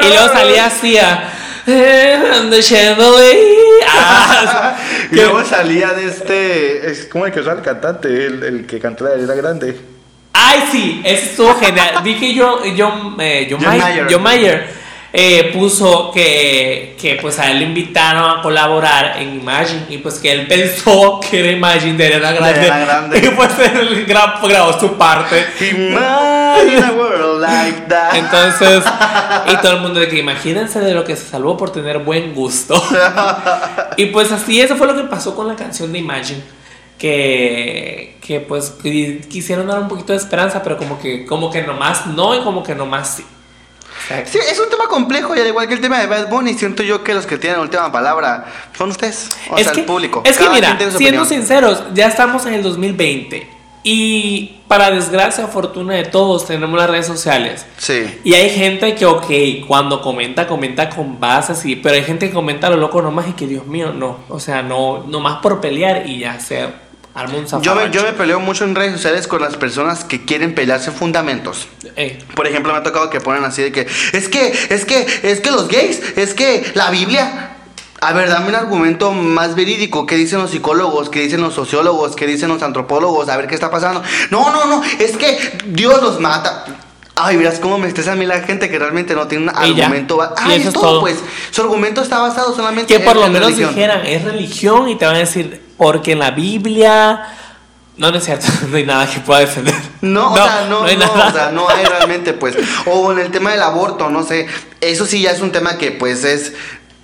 [0.01, 1.33] Y luego salía así a.
[1.67, 3.83] "And the chandelier".
[3.87, 4.75] Ah,
[5.11, 6.89] Y luego salía de este.
[6.89, 9.79] Es como el que usaba el cantante, el, el que cantó la Ariana Grande.
[10.33, 12.01] Ay, sí, eso estuvo genial.
[12.03, 14.07] Que yo, yo, eh, John, John Mayer.
[14.09, 14.69] John Mayer,
[15.11, 20.19] eh, puso que, que pues a él lo invitaron a colaborar en Imagine y pues
[20.19, 23.17] que él pensó que era Imagine de Ariana Grande.
[23.23, 25.45] Y pues él gra- grabó su parte.
[25.61, 28.15] Imagine a world like that.
[28.15, 28.83] Entonces,
[29.51, 32.33] y todo el mundo de que imagínense de lo que se salvó por tener buen
[32.35, 32.81] gusto.
[33.97, 36.41] y pues así, eso fue lo que pasó con la canción de Imagine.
[36.99, 41.61] Que, que pues qui- quisieron dar un poquito de esperanza, pero como que, como que
[41.63, 43.25] nomás no y como que nomás sí.
[44.09, 46.53] O Sí, es un tema complejo y al igual que el tema de Bad Bunny,
[46.53, 48.45] siento yo que los que tienen la última palabra
[48.77, 50.21] son ustedes, o es sea, que, el público.
[50.25, 51.25] Es que mira, siendo opinión.
[51.27, 57.07] sinceros, ya estamos en el 2020 y para desgracia, fortuna de todos, tenemos las redes
[57.07, 57.65] sociales.
[57.77, 58.19] Sí.
[58.23, 62.33] Y hay gente que, ok, cuando comenta, comenta con bases, y, pero hay gente que
[62.33, 64.19] comenta lo loco nomás y que, Dios mío, no.
[64.27, 66.67] O sea, no, nomás por pelear y ya se
[67.27, 70.55] un Yo me, yo me peleo mucho en redes sociales con las personas que quieren
[70.55, 71.67] pelearse fundamentos.
[71.95, 75.05] Eh, Por ejemplo, me ha tocado que ponen así de que es que, es que,
[75.23, 77.55] es que los gays, es que la Biblia.
[78.01, 80.05] A ver, dame un argumento más verídico.
[80.05, 81.09] ¿Qué dicen los psicólogos?
[81.09, 82.15] ¿Qué dicen los sociólogos?
[82.15, 83.27] ¿Qué dicen los antropólogos?
[83.27, 84.01] A ver qué está pasando.
[84.29, 84.81] No, no, no.
[84.99, 86.63] Es que Dios los mata.
[87.21, 90.15] Ay, verás cómo me estresa a mí la gente que realmente no tiene un argumento.
[90.15, 91.01] ba- Ay, eso es todo, todo.
[91.01, 91.17] pues.
[91.51, 93.75] Su argumento está basado solamente que por en- lo en menos religión.
[93.75, 97.25] dijeran, es religión y te van a decir, porque en la Biblia...
[97.95, 99.73] No, no es cierto, no hay nada que pueda defender.
[100.01, 101.29] No, o sea, no, hay no, nada.
[101.29, 102.55] o sea, no hay realmente, pues.
[102.85, 104.47] O en el tema del aborto, no sé.
[104.81, 106.53] Eso sí ya es un tema que, pues, es.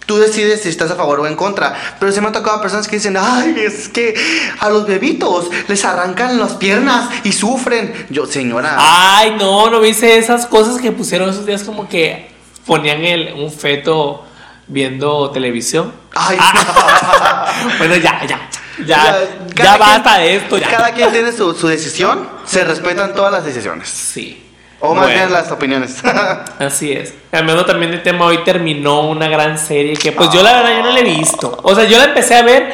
[0.06, 1.74] Tú decides si estás a favor o en contra.
[2.00, 4.14] Pero se me han tocado personas que dicen, ay, es que
[4.60, 8.06] a los bebitos les arrancan las piernas y sufren.
[8.10, 8.76] Yo, señora.
[8.78, 12.30] Ay, no, no viste esas cosas que pusieron esos días como que
[12.66, 14.26] ponían el, un feto
[14.68, 15.92] viendo televisión.
[16.14, 17.74] Ay, Ah.
[17.78, 18.50] bueno, ya, ya,
[18.86, 19.18] ya,
[19.56, 20.70] ya, basta de esto, ya.
[20.70, 23.88] Cada quien tiene su, su decisión, se respetan todas las decisiones.
[23.90, 24.42] Sí.
[24.82, 25.20] O más Bueno.
[25.20, 26.04] bien las opiniones.
[26.60, 27.14] Así es.
[27.32, 30.84] Cambiando también de tema, hoy terminó una gran serie que pues yo la verdad yo
[30.84, 31.58] no la he visto.
[31.64, 32.74] O sea, yo la empecé a ver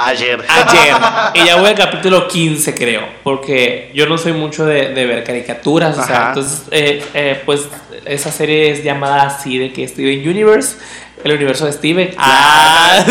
[0.00, 0.44] Ayer.
[0.48, 0.94] ayer
[1.34, 5.24] y ya voy al capítulo 15 creo, porque yo no soy mucho de, de ver
[5.24, 7.62] caricaturas, o sea, entonces eh, eh, pues
[8.04, 10.76] esa serie es llamada así de que Steven Universe,
[11.24, 12.14] el universo de Steven.
[12.16, 13.02] Ah.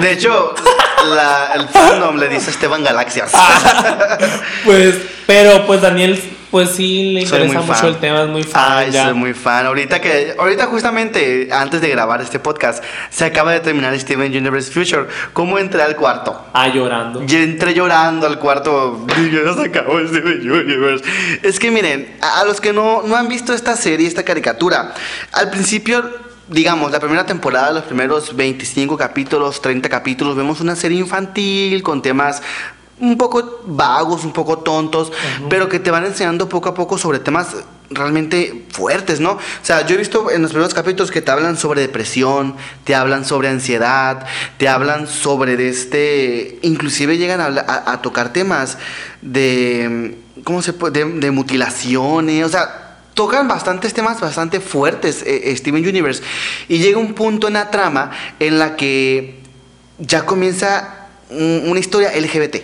[0.00, 0.54] De hecho,
[1.08, 3.30] la- el fandom le dice Esteban Galaxias.
[3.34, 4.18] Ah.
[4.64, 7.86] Pues, pero pues Daniel pues sí le interesa mucho fan.
[7.86, 8.64] el tema, es muy fan.
[8.72, 9.04] Ay, ya.
[9.04, 9.66] soy muy fan.
[9.66, 14.72] Ahorita que, ahorita justamente antes de grabar este podcast, se acaba de terminar Steven Universe
[14.72, 15.06] Future.
[15.32, 16.46] ¿Cómo entré al cuarto?
[16.52, 17.22] Ah, llorando.
[17.26, 19.06] Y entré llorando al cuarto.
[19.16, 21.04] Ya se acabó Steven Universe.
[21.44, 24.92] Es que miren, a a los que no, no han visto esta serie, esta caricatura,
[25.32, 26.10] al principio,
[26.50, 32.02] digamos, la primera temporada, los primeros 25 capítulos, 30 capítulos, vemos una serie infantil con
[32.02, 32.42] temas
[32.98, 35.10] un poco vagos, un poco tontos,
[35.48, 37.56] pero que te van enseñando poco a poco sobre temas
[37.88, 39.32] realmente fuertes, ¿no?
[39.32, 42.94] O sea, yo he visto en los primeros capítulos que te hablan sobre depresión, te
[42.94, 44.26] hablan sobre ansiedad,
[44.58, 48.76] te hablan sobre de este, inclusive llegan a, habla- a- a tocar temas
[49.22, 51.04] de, ¿cómo se puede?
[51.04, 52.89] De, de mutilaciones, o sea,
[53.20, 56.22] tocan bastantes temas bastante fuertes, eh, eh, Steven Universe,
[56.68, 59.40] y llega un punto en la trama en la que
[59.98, 62.62] ya comienza un- una historia LGBT.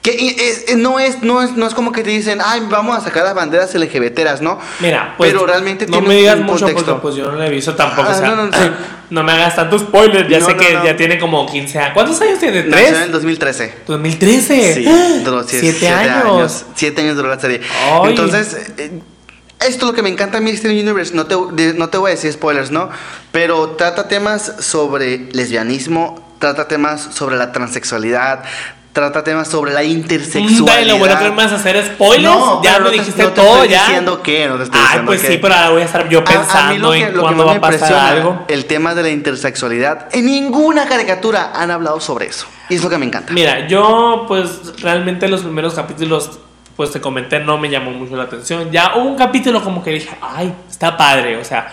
[0.00, 2.96] Que es- es- no, es, no, es, no es como que te dicen, ay, vamos
[2.96, 4.58] a sacar las banderas LGBTeras, ¿no?
[4.80, 6.86] Mira, pues, Pero realmente no tiene me digas un mucho contexto.
[6.86, 8.08] porque pues yo no la he visto tampoco.
[8.08, 9.14] Ah, o sea, no, no, no, sí.
[9.14, 10.26] me hagas tanto spoiler.
[10.28, 10.84] Ya No, sé no, que no.
[10.84, 11.92] ya tiene como 15 años.
[11.94, 12.62] ¿Cuántos años tiene?
[12.64, 13.12] Nació en el ¿Tres?
[13.12, 13.74] 2013.
[13.86, 14.74] 2013.
[14.74, 15.20] Sí, ¡Ah!
[15.24, 16.64] duró sie- Siete años.
[16.74, 17.60] Siete años duró la serie.
[18.02, 18.10] Ay.
[18.10, 19.00] Entonces, eh,
[19.60, 21.14] esto es lo que me encanta a mí, Steven Universe.
[21.14, 22.90] No te, de- no te voy a decir spoilers, ¿no?
[23.32, 28.44] Pero trata temas sobre lesbianismo, trata temas sobre la transexualidad,
[28.92, 30.66] trata temas sobre la intersexualidad.
[30.74, 32.22] Dale, lo bueno que a hacer spoilers.
[32.24, 33.82] No, ya no te- dijiste no te todo estoy ya.
[33.86, 36.22] diciendo que, no te estoy Ay, pues sí, pero ahora voy a estar yo A-
[36.22, 38.44] a mí pensando lo que, en lo que más va me a pasar algo.
[38.48, 42.46] el tema de la intersexualidad, en ninguna caricatura han hablado sobre eso.
[42.68, 43.32] Y es lo que me encanta.
[43.32, 46.38] Mira, yo pues realmente los primeros capítulos,
[46.78, 48.70] pues te comenté, no me llamó mucho la atención.
[48.70, 51.72] Ya hubo un capítulo como que dije, ay, está padre, o sea.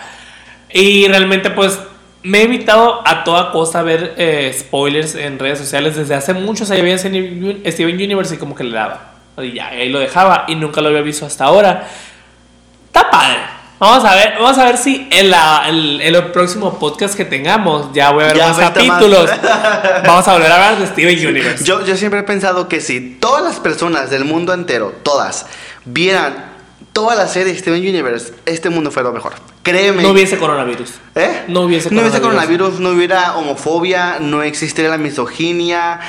[0.68, 1.78] Y realmente pues
[2.24, 6.64] me he evitado a toda costa ver eh, spoilers en redes sociales desde hace mucho.
[6.64, 9.12] O Steven Steven Universe y como que le daba.
[9.38, 11.86] Y ya, ahí lo dejaba y nunca lo había visto hasta ahora.
[12.86, 13.55] Está padre.
[13.78, 17.26] Vamos a ver, vamos a ver si en, la, el, en el próximo podcast que
[17.26, 19.30] tengamos ya voy a ver Ya más capítulos.
[20.06, 21.62] Vamos a volver a hablar de Steven Universe.
[21.62, 25.44] Yo, yo siempre he pensado que si todas las personas del mundo entero, todas,
[25.84, 26.56] vieran
[26.94, 29.34] toda la serie Steven Universe, este mundo fuera lo mejor.
[29.62, 30.02] Créeme.
[30.02, 30.92] no hubiese coronavirus.
[31.14, 31.44] ¿Eh?
[31.48, 32.68] no hubiese no hubiese coronavirus.
[32.68, 36.00] coronavirus, no hubiera homofobia, no existiera la misoginia,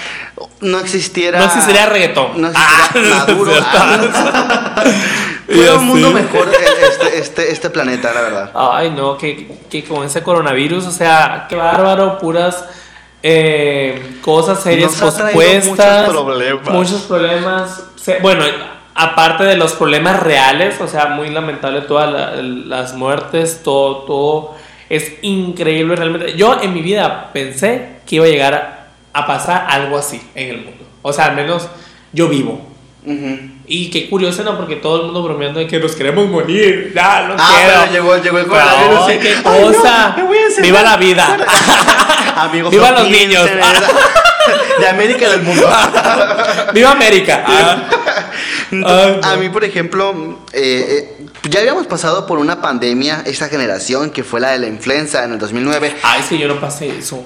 [0.62, 1.40] no existiera.
[1.40, 2.42] No existiría reggaetón.
[2.42, 3.52] No existiría Ah, Maduro.
[5.56, 8.52] Fuera un mundo mejor eh, este, este, este planeta, la verdad.
[8.54, 12.66] Ay, no, que, que con ese coronavirus, o sea, qué bárbaro, puras
[13.24, 16.08] eh, cosas serias pospuestas.
[16.08, 16.70] muchos problemas.
[16.74, 17.84] Muchos problemas.
[18.22, 18.46] Bueno,
[18.96, 24.56] aparte de los problemas reales, o sea, muy lamentable todas la- las muertes, todo, todo.
[24.90, 26.36] Es increíble realmente.
[26.38, 30.58] Yo en mi vida pensé que iba a llegar a, pasar algo así en el
[30.58, 30.86] mundo.
[31.02, 31.68] O sea, al menos
[32.14, 32.62] yo vivo.
[33.06, 33.57] Ujú.
[33.70, 34.56] Y qué curioso, ¿no?
[34.56, 36.94] Porque todo el mundo bromeando de que nos queremos morir.
[36.96, 37.80] Ya, no Ah, quiero.
[37.82, 39.06] pero llegó, llegó el coronavirus.
[39.08, 39.18] sí.
[39.22, 40.16] qué Ay, no, cosa.
[40.62, 41.38] Viva la vida.
[42.38, 43.46] Amigos, Viva los niños.
[44.80, 45.68] De América del mundo.
[46.74, 47.44] Viva América.
[47.46, 49.20] Ah.
[49.24, 54.24] A mí, por ejemplo, eh, eh, ya habíamos pasado por una pandemia, esta generación, que
[54.24, 55.96] fue la de la influenza en el 2009.
[56.04, 57.26] Ay, que yo no pasé eso.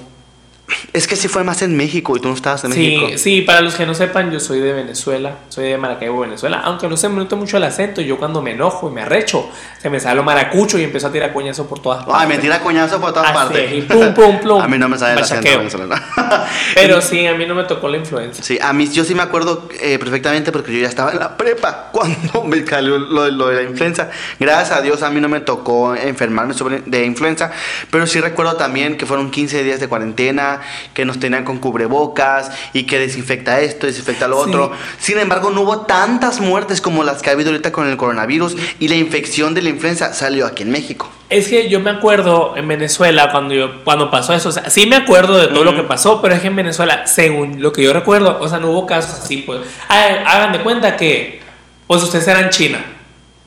[0.93, 3.07] Es que sí fue más en México y tú no estabas en México.
[3.17, 6.61] Sí, para los que no sepan, yo soy de Venezuela, soy de Maracaibo, Venezuela.
[6.63, 9.49] Aunque no se me nota mucho el acento, yo cuando me enojo y me arrecho,
[9.81, 12.21] se me sale lo maracucho y empiezo a tirar coñazo por todas partes.
[12.21, 13.71] Ay, mentira, coñazo por todas Así partes.
[13.71, 14.61] es, y plum.
[14.61, 15.95] A mí no me sale el acento venezolano.
[16.75, 18.43] Pero sí, a mí no me tocó la influenza.
[18.43, 21.37] Sí, a mí yo sí me acuerdo eh, perfectamente porque yo ya estaba en la
[21.37, 24.09] prepa cuando me salió lo, lo de la influenza.
[24.39, 27.51] Gracias a Dios a mí no me tocó enfermarme sobre, de influenza,
[27.89, 30.60] pero sí recuerdo también que fueron 15 días de cuarentena,
[30.93, 34.49] que nos tenían con cubrebocas y que desinfecta esto, desinfecta lo Sí.
[34.49, 34.71] otro.
[34.99, 38.55] Sin embargo, no hubo tantas muertes como las que ha habido ahorita con el coronavirus
[38.79, 41.09] y la infección de la influenza salió aquí en México.
[41.29, 44.85] Es que yo me acuerdo en Venezuela cuando, yo, cuando pasó eso, o sea, sí
[44.85, 47.83] me acuerdo de todo lo que pasó, pero es que en Venezuela, según lo que
[47.83, 49.61] yo recuerdo, o sea, no hubo casos así, pues.
[49.87, 51.39] Hagan de cuenta que,
[51.87, 52.83] pues ustedes eran China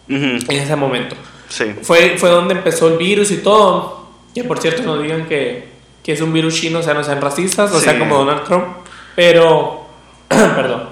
[0.09, 1.14] Ujú, en ese momento.
[1.48, 1.74] Sí.
[1.83, 4.09] Fue, fue donde empezó el virus y todo.
[4.35, 5.68] Que por cierto no digan que,
[6.05, 7.85] que es un virus chino, o sea, no sean racistas, o Sí.
[7.87, 8.67] sea, como Donald Trump.
[9.17, 9.87] Pero,
[10.29, 10.88] perdón.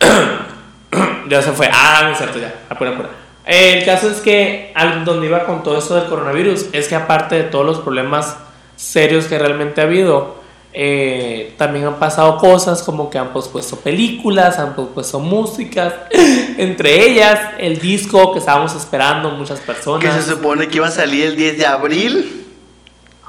[1.28, 1.68] ya se fue.
[1.72, 2.52] Ah, no es cierto, ya.
[2.68, 3.10] Apura, apura.
[3.44, 7.36] El caso es que al donde iba con todo esto del coronavirus es que aparte
[7.36, 8.36] de todos los problemas
[8.76, 10.38] serios que realmente ha habido,
[10.72, 15.94] eh, también han pasado cosas como que han pospuesto películas, han pospuesto músicas,
[16.58, 20.14] entre ellas el disco que estábamos esperando muchas Que personas.
[20.24, 22.46] se supone que iba a salir el 10 de abril.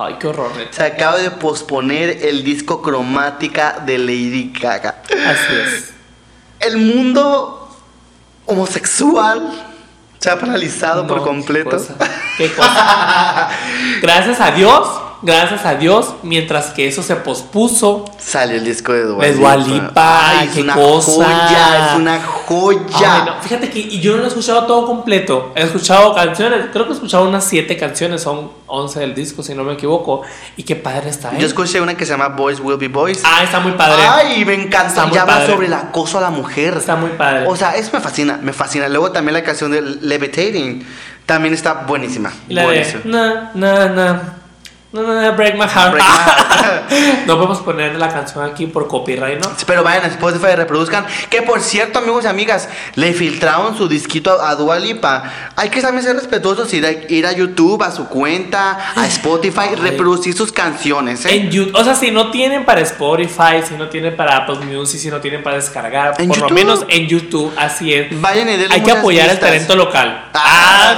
[0.03, 0.73] Ay, qué horror, neta.
[0.73, 5.03] Se acaba de posponer el disco cromática de Lady Gaga.
[5.03, 5.93] Así es.
[6.59, 7.69] El mundo
[8.45, 9.51] homosexual
[10.19, 11.69] se ha paralizado por completo.
[11.71, 11.95] Qué cosa,
[12.37, 13.49] qué cosa.
[14.01, 14.87] Gracias a Dios,
[15.21, 19.57] gracias a Dios, mientras que eso se pospuso, Salió el disco de Dua De Dua
[19.57, 21.12] Lipa, Ay, es una cosa.
[21.12, 23.15] joya, es una joya.
[23.15, 25.51] Ay, no, fíjate que y yo no lo he escuchado todo completo.
[25.55, 29.53] He escuchado canciones, creo que he escuchado unas 7 canciones, son 11 del disco, si
[29.55, 30.21] no me equivoco.
[30.57, 31.38] Y qué padre está, ¿eh?
[31.39, 33.21] Yo escuché una que se llama Boys Will Be Boys.
[33.25, 34.01] Ah, está muy padre.
[34.07, 34.88] Ay, me encanta.
[34.88, 35.47] Está muy Ya habla padre.
[35.53, 36.75] sobre el acoso a la mujer.
[36.77, 37.45] Está muy padre.
[37.47, 38.88] O sea, eso me fascina, me fascina.
[38.89, 40.86] Luego también la canción de Levitating
[41.25, 42.31] también está buenísima.
[42.49, 43.01] y la de buenísima.
[43.05, 44.38] na, na, na.
[44.93, 45.93] No, no, no, break my heart.
[45.93, 49.49] Break my no podemos poner la canción aquí por copyright, ¿no?
[49.65, 51.06] Pero vayan a Spotify y reproduzcan.
[51.30, 55.23] Que por cierto, amigos y amigas, le filtraron su disquito a, a Dua Lipa.
[55.56, 59.69] Hay que también ser respetuosos, ir a, ir a YouTube, a su cuenta, a Spotify,
[59.69, 59.75] Ay.
[59.75, 61.25] reproducir sus canciones.
[61.25, 61.36] ¿eh?
[61.36, 64.99] En YouTube, o sea, si no tienen para Spotify, si no tienen para Apple Music,
[64.99, 68.19] si no tienen para descargar, por lo menos en YouTube, así es.
[68.19, 69.49] Vayan y denle Hay que apoyar el vistas.
[69.51, 70.30] talento local.
[70.34, 70.95] Ah,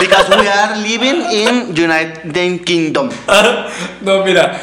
[0.00, 3.10] because we are living in United Kingdom.
[4.02, 4.60] no, mira.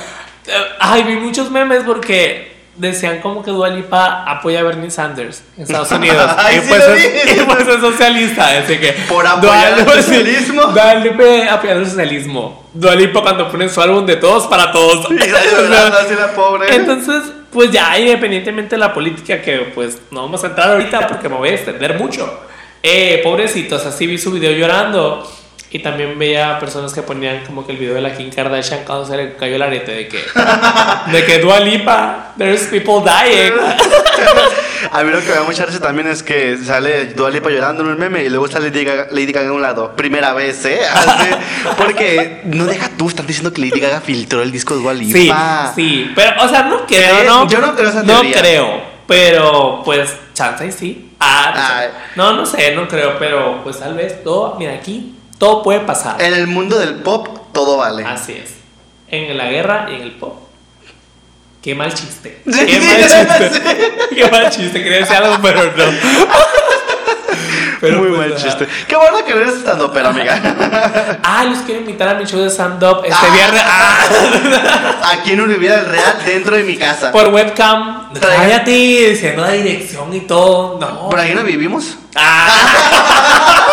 [0.47, 5.43] eh, Ay, vi muchos memes porque decían como que Dua Lipa apoya a Bernie Sanders
[5.57, 6.31] en Estados Unidos.
[6.37, 8.57] Ay, y, pues lo es, y pues es socialista.
[8.59, 8.93] Así que.
[9.07, 10.63] Por apoyar el socialismo.
[10.67, 12.69] Dua Lipa apoyando el socialismo.
[12.73, 15.07] Dua Lipa cuando ponen su álbum de todos para todos.
[15.09, 16.73] Llorando así la pobre.
[16.73, 21.27] Entonces, pues ya independientemente de la política, que pues no vamos a entrar ahorita porque
[21.27, 22.39] me voy a extender mucho.
[22.83, 25.29] Eh, pobrecitos, así vi su video llorando.
[25.73, 29.05] Y también veía personas que ponían como que el video de la Kim Kardashian cuando
[29.05, 30.17] se le cayó el arete de que,
[31.11, 33.53] de que Dua Lipa, there's people dying.
[34.91, 37.83] A mí lo que me da mucha risa también es que sale Dua Lipa llorando
[37.83, 39.95] en un meme y luego sale Lady Gaga, Lady Gaga a un lado.
[39.95, 40.79] Primera vez, ¿eh?
[40.93, 41.29] Así,
[41.77, 45.05] porque no deja tú, están diciendo que Lady Gaga filtró el disco de Dua Sí,
[45.05, 45.71] Lipa.
[45.73, 47.23] sí, pero, o sea, no creo.
[47.23, 47.47] ¿no?
[47.47, 48.39] Yo no creo esa No teoría.
[48.41, 51.11] creo, pero pues, chance y sí.
[51.19, 51.89] Ah, no sé.
[52.15, 56.21] No, no sé, no creo, pero pues tal vez todo, mira aquí, todo puede pasar.
[56.21, 58.05] En el mundo del pop, todo vale.
[58.05, 58.51] Así es.
[59.07, 60.35] En la guerra y en el pop.
[61.63, 62.43] Qué mal chiste.
[62.45, 63.49] Qué sí, mal chiste.
[63.49, 64.15] sí.
[64.15, 64.83] Qué mal chiste.
[64.83, 65.83] Quería decir algo, pero no.
[67.79, 68.43] Pero Muy pues, mal ajá.
[68.43, 68.67] chiste.
[68.87, 70.39] Qué bueno que no eres estando, pero amiga.
[71.23, 73.33] Ah, los quiero invitar a mi show de stand-up este Ah.
[73.33, 73.63] viernes.
[73.65, 77.11] Ah, Aquí en Univida del Real, dentro de mi casa.
[77.11, 78.13] por webcam.
[78.13, 80.77] Cállate, diciendo la dirección y todo.
[80.79, 81.09] No.
[81.09, 81.97] ¿Por ahí no vivimos?
[82.15, 83.67] Ah.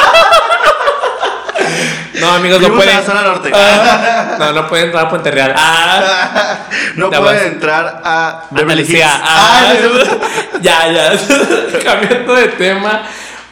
[2.21, 2.97] No, amigos, no Vivimos en pueden.
[2.97, 3.51] la zona norte.
[3.55, 4.37] Ah.
[4.39, 5.55] No, no pueden entrar a Puente Real.
[5.57, 6.59] Ah.
[6.97, 7.43] no pueden vas.
[7.43, 8.45] entrar a.
[8.51, 9.09] Andalucía.
[9.23, 9.75] Ah, Ah,
[10.55, 10.61] no.
[10.61, 11.13] ya, ya.
[11.85, 13.03] Cambiando de tema.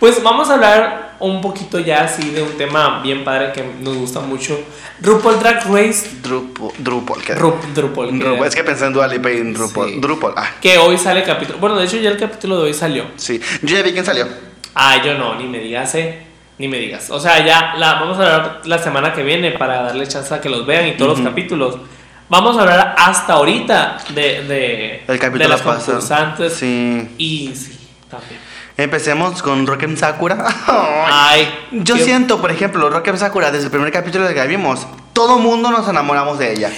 [0.00, 3.96] Pues vamos a hablar un poquito ya así de un tema bien padre que nos
[3.96, 4.58] gusta mucho.
[5.00, 6.08] RuPaul Drag Race.
[6.22, 6.70] Drupal.
[6.78, 7.22] Drupal.
[7.22, 7.34] ¿qué?
[7.34, 8.44] Rup, Drupal.
[8.46, 9.88] Es que pensé en Dua Lipa y en Drupal.
[9.88, 10.00] Sí.
[10.00, 10.32] Drupal.
[10.36, 11.58] Ah, Que hoy sale el capítulo.
[11.58, 13.04] Bueno, de hecho ya el capítulo de hoy salió.
[13.16, 13.40] sí.
[13.62, 14.26] Yo ya vi quién salió.
[14.74, 16.25] Ah, yo no, ni me digas, eh.
[16.58, 17.10] Ni me digas.
[17.10, 20.40] O sea, ya la, vamos a hablar la semana que viene para darle chance a
[20.40, 21.76] que los vean y todos los capítulos.
[22.28, 25.84] Vamos a hablar hasta ahorita de, de, El capítulo de las pasado.
[25.98, 26.54] concursantes.
[26.54, 27.08] Sí.
[27.18, 27.78] Y sí,
[28.10, 28.40] también.
[28.78, 30.44] Empecemos con Rock'em Sakura.
[31.06, 35.38] Ay, Yo qué- siento, por ejemplo, Rock'em Sakura, desde el primer capítulo que vimos, todo
[35.38, 36.70] mundo nos enamoramos de ella.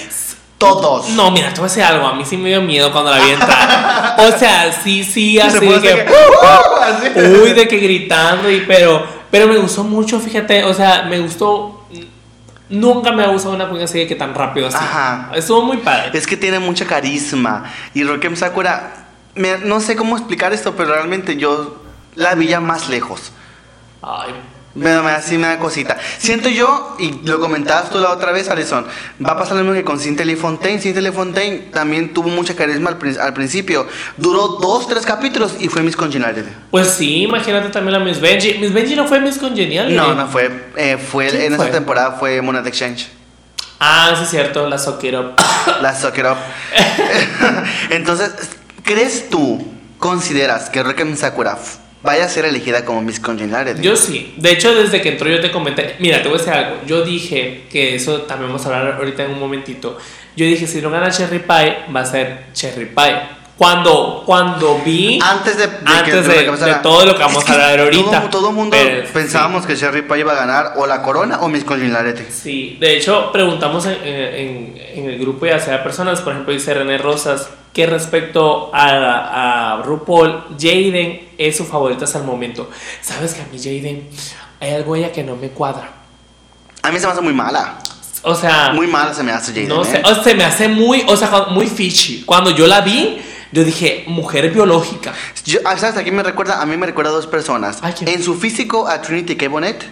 [0.58, 1.08] Todos.
[1.10, 2.06] No, mira, te voy a decir algo.
[2.06, 4.16] A mí sí me dio miedo cuando la vi entrar.
[4.18, 5.88] O sea, sí, sí, así de que.
[6.04, 6.06] que-
[6.82, 7.20] así.
[7.42, 9.17] Uy, de que gritando y pero.
[9.30, 10.64] Pero me gustó mucho, fíjate.
[10.64, 11.86] O sea, me gustó.
[12.70, 14.76] Nunca me ha gustado una cuña así de que tan rápido así.
[14.78, 15.30] Ajá.
[15.34, 16.10] Estuvo muy padre.
[16.12, 17.64] Es que tiene mucha carisma.
[17.94, 21.82] Y Rock'em Sakura, me- no sé cómo explicar esto, pero realmente yo
[22.14, 23.32] la vi ya más lejos.
[24.02, 24.32] Ay,
[24.78, 25.96] Me, me, así me da cosita.
[26.18, 28.86] Siento yo, y lo comentabas tú la otra vez, Alison,
[29.24, 30.80] va a pasar lo mismo que con Cynthia Lee Fontaine.
[30.80, 33.86] Cynthia Lee Fontaine también tuvo mucha carisma al, prin- al principio.
[34.16, 36.48] Duró dos, tres capítulos y fue Miss Congeniality.
[36.70, 38.54] Pues sí, imagínate también la Miss Benji.
[38.58, 39.94] Miss Benji no fue Miss Congenial.
[39.94, 40.50] No, no fue.
[40.76, 41.66] eh, fue ¿Quién en fue?
[41.66, 43.08] esa temporada fue Monad Exchange.
[43.80, 45.34] Ah, sí, es cierto, la Suck It Up.
[45.82, 46.36] La Suck It Up.
[47.90, 48.30] Entonces,
[48.82, 49.64] ¿crees tú,
[49.98, 51.56] consideras que Rock'em Sakura
[52.02, 53.82] vaya a ser elegida como Miss Congeniality.
[53.82, 54.34] Yo sí.
[54.36, 55.96] De hecho, desde que entró yo te comenté.
[55.98, 56.76] Mira, te voy a decir algo.
[56.86, 59.98] Yo dije que eso también vamos a hablar ahorita en un momentito.
[60.36, 63.38] Yo dije, si no gana Cherry Pie, va a ser Cherry Pie.
[63.58, 65.18] Cuando, cuando vi.
[65.20, 66.74] Antes de, de que- antes de de, que pasara.
[66.74, 68.20] de todo lo que vamos a hablar ahorita.
[68.20, 71.48] Todo, todo mundo Pero, pensábamos que Sherry Pie iba a ganar o la corona o
[71.48, 72.22] Miss Congeniality.
[72.30, 76.72] Sí, de hecho, preguntamos en, en- en el grupo ya sea personas, por ejemplo, dice
[76.72, 82.68] René Rosas, que respecto a, a RuPaul, Jaden es su favorita hasta el momento.
[83.00, 84.08] ¿Sabes que a mí Jaden
[84.58, 85.88] hay algo ella que no me cuadra?
[86.82, 87.78] A mí se me hace muy mala.
[88.22, 89.68] O sea, Muy mala se me hace Jaden.
[89.68, 89.84] no ¿eh?
[89.84, 92.24] sé, o se me hace muy, o sea, muy fishy.
[92.24, 93.22] Cuando yo la vi,
[93.52, 95.14] yo dije, mujer biológica.
[95.44, 95.98] Yo, ah, ¿Sabes?
[95.98, 97.78] Aquí me recuerda, a mí me recuerda a dos personas.
[97.80, 98.10] Ay, ¿quién?
[98.10, 99.48] En su físico a Trinity K.
[99.48, 99.84] Bonnet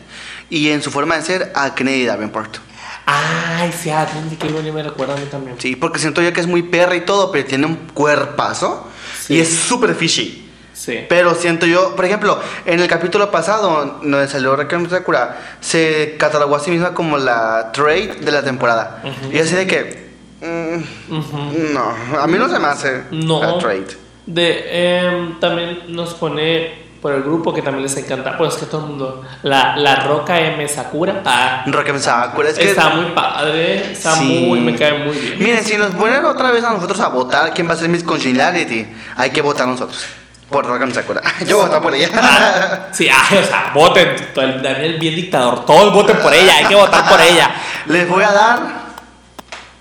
[0.51, 2.66] y en su forma de ser a Kennedy Davenport.
[3.07, 4.49] Ay, sí, a Trinity K.
[4.53, 5.57] Bonnet me recuerda a mí también.
[5.61, 8.89] Sí, porque siento yo que es muy perra y todo, pero tiene un cuerpazo
[9.21, 9.35] Sí.
[9.35, 10.43] y es súper fishy.
[10.75, 11.05] Sí.
[11.09, 16.57] Pero siento yo, por ejemplo, en el capítulo pasado, donde salió Raquel Sakura, se catalogó
[16.57, 19.03] a sí misma como la trade de la temporada.
[19.33, 20.07] Y así de que.
[20.43, 23.41] mm, no, a mí no se me hace No.
[23.41, 23.87] la trade.
[24.27, 28.67] De, em, también nos pone por el grupo que también les encanta, pues es que
[28.67, 32.71] todo el mundo, la, la Roca M Sakura, ah, Raquel Sakura, es que.
[32.71, 34.45] está muy padre, está Sí.
[34.49, 35.39] muy, me cae muy bien.
[35.39, 38.03] Miren, si nos ponen otra vez a nosotros a votar quién va a ser Miss
[38.03, 38.87] Congeniality,
[39.17, 40.05] hay que votar nosotros.
[40.51, 41.21] Por Raquel Sakura.
[41.47, 42.09] Yo voto por ella.
[42.15, 46.67] Ah, sí, ay, o sea, voten, el Daniel bien dictador, todos voten por ella, hay
[46.67, 47.51] que votar por ella.
[47.87, 48.59] Les voy a dar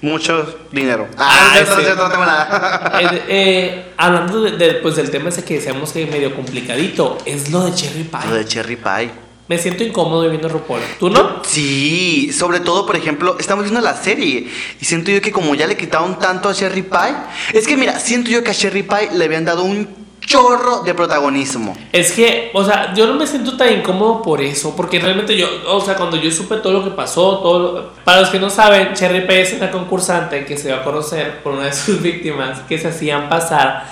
[0.06, 1.08] mucho dinero.
[1.18, 1.82] Ay, Ah, no es cierto, no sí.
[1.82, 2.92] es cierto, no tengo nada.
[3.02, 7.18] Eh, eh, hablando de, de, pues, del tema ese que decíamos que es medio complicadito,
[7.26, 8.20] es lo de Cherry Pie.
[8.30, 9.12] Lo de Cherry Pie.
[9.48, 10.80] Me siento incómodo viendo RuPaul.
[11.00, 11.44] ¿Tú no?
[11.44, 14.50] Sí, sobre todo, por ejemplo, estamos viendo la serie
[14.82, 17.14] y siento yo que como ya le quitaron tanto a Cherry Pie,
[17.54, 20.94] es que mira, siento yo que a Cherry Pie le habían dado un chorro de
[20.94, 21.76] protagonismo.
[21.92, 25.48] Es que, o sea, yo no me siento tan incómodo por eso, porque realmente yo,
[25.70, 28.50] o sea, cuando yo supe todo lo que pasó, todo lo- para los que no
[28.50, 32.02] saben, Cherry Pie es una concursante que se va a conocer por una de sus
[32.02, 33.86] víctimas que se hacían pasar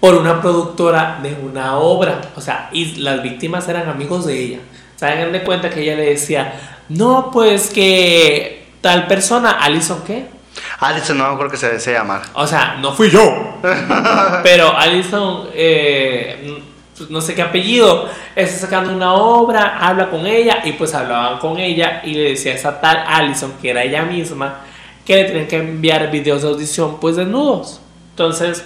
[0.00, 4.58] por una productora de una obra, o sea, y las víctimas eran amigos de ella.
[5.00, 6.58] Hagan de cuenta que ella le decía,
[6.88, 10.26] no, pues que tal persona, Alison, ¿qué?
[10.80, 12.22] Alison no me acuerdo que se desea llamar.
[12.34, 13.58] O sea, no fui yo.
[14.42, 16.62] Pero Alison, eh,
[17.08, 21.58] no sé qué apellido, está sacando una obra, habla con ella y pues hablaban con
[21.58, 24.60] ella y le decía a esa tal Alison, que era ella misma,
[25.04, 27.80] que le tenían que enviar videos de audición pues desnudos.
[28.10, 28.64] Entonces,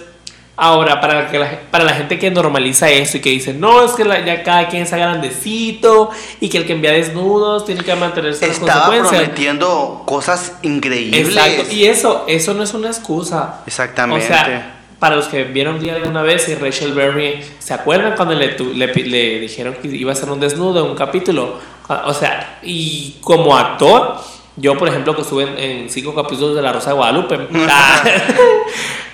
[0.59, 3.91] ahora para, que la, para la gente que normaliza eso y que dice, no, es
[3.93, 7.95] que la- ya cada quien está grandecito y que el que envía desnudos tiene que
[7.95, 9.21] mantenerse las Estaba consecuencias.
[9.21, 11.27] prometiendo cosas increíbles.
[11.29, 13.61] Exacto, y eso, eso no es una excusa.
[13.65, 14.25] Exactamente.
[14.25, 18.33] O sea, para los que vieron día alguna vez y Rachel Berry, ¿se acuerdan cuando
[18.35, 21.57] le, tu- le, le dijeron que iba a ser un desnudo en un capítulo?
[22.05, 24.17] O sea, y como actor,
[24.57, 28.03] yo por ejemplo que estuve en, en cinco capítulos de La Rosa de Guadalupe, ah,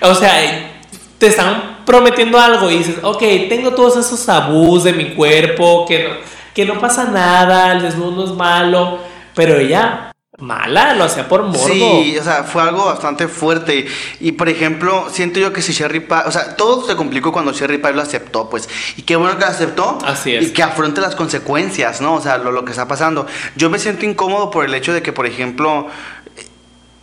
[0.02, 0.75] o sea,
[1.18, 6.04] te están prometiendo algo y dices, ok, tengo todos esos tabús de mi cuerpo, que
[6.04, 6.10] no,
[6.54, 8.98] que no pasa nada, el desnudo no es malo,
[9.34, 11.66] pero ella, mala, lo hacía por morbo.
[11.66, 13.86] Sí, o sea, fue algo bastante fuerte.
[14.20, 17.52] Y por ejemplo, siento yo que si Sherry Pie, o sea, todo se complicó cuando
[17.52, 18.68] Sherry Pie lo aceptó, pues.
[18.96, 19.98] Y qué bueno que lo aceptó.
[20.04, 20.46] Así es.
[20.46, 22.14] Y que afronte las consecuencias, ¿no?
[22.14, 23.26] O sea, lo, lo que está pasando.
[23.56, 25.88] Yo me siento incómodo por el hecho de que, por ejemplo,
[26.36, 26.46] eh,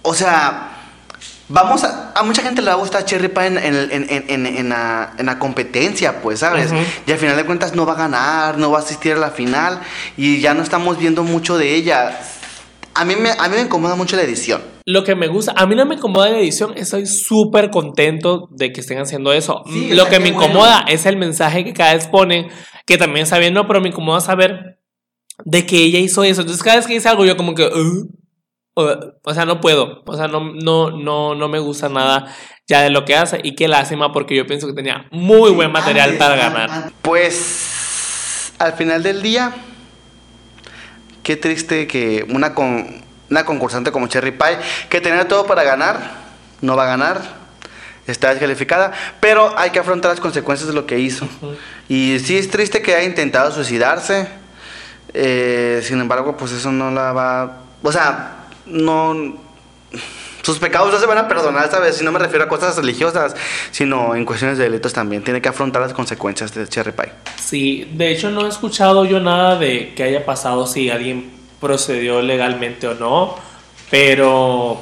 [0.03, 0.70] o sea.
[1.54, 3.91] Vamos a, a mucha gente le va a gustar Cherry Pie en, en,
[4.28, 6.72] en, en- la, en la competencia, pues, ¿sabes?
[6.72, 6.82] Ujú.
[7.06, 9.30] Y al final de cuentas no va a ganar, no va a asistir a la
[9.30, 9.80] final
[10.18, 12.20] y ya no estamos viendo mucho de ella.
[12.95, 14.62] A mí me, a mí me incomoda mucho la edición.
[14.86, 18.72] Lo que me gusta, a mí no me incomoda la edición, estoy súper contento de
[18.74, 19.62] que estén haciendo eso.
[19.72, 20.47] Sí, Lo que me bueno.
[20.47, 22.47] incomoda es el mensaje que cada vez ponen,
[22.88, 24.80] que también está bien, no, pero me incomoda saber
[25.45, 26.41] de que ella hizo eso.
[26.41, 28.08] Entonces cada vez que dice algo yo como que, "Uh",
[28.76, 32.34] o, o sea, no puedo, o sea, no, no, no, no me gusta nada
[32.67, 33.39] ya de lo que hace.
[33.43, 36.69] Y qué lástima porque yo pienso que tenía muy buen material para an- ganar.
[36.71, 39.51] an- Pues al final del día,
[41.24, 44.57] qué triste que una, con, una concursante como Cherry Pie,
[44.89, 45.99] que tenía todo para ganar,
[46.61, 47.21] no va a ganar,
[48.07, 51.28] está descalificada, pero hay que afrontar las consecuencias de lo que hizo.
[51.89, 54.28] Y sí es triste que haya intentado suicidarse,
[55.13, 57.59] eh, sin embargo, pues eso no la va...
[57.84, 59.36] O sea, no...
[60.41, 61.95] Sus pecados no se van a perdonar, ¿sabes?
[61.97, 63.34] Si no me refiero a cosas religiosas,
[63.72, 65.24] sino en cuestiones de delitos también.
[65.24, 67.11] Tiene que afrontar las consecuencias de Cherry Pie.
[67.38, 72.22] Sí, de hecho no he escuchado yo nada de que haya pasado si alguien procedió
[72.22, 73.36] legalmente o no,
[73.89, 74.82] pero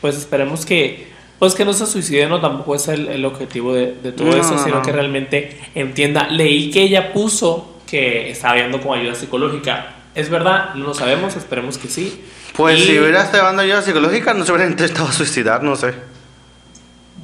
[0.00, 1.10] pues esperemos que
[1.40, 4.36] pues que no se suicide, no tampoco es el, el objetivo de, de todo No,
[4.36, 4.82] eso, no, sino no.
[4.82, 6.28] que realmente entienda.
[6.28, 9.96] Leí que ella puso que estaba viendo con ayuda psicológica.
[10.14, 10.74] ¿Es verdad?
[10.76, 12.22] No lo sabemos, esperemos que sí.
[12.56, 15.94] Pues Y, si hubiera estado llevando ayuda psicológica, no se hubiera intentado suicidar, no sé.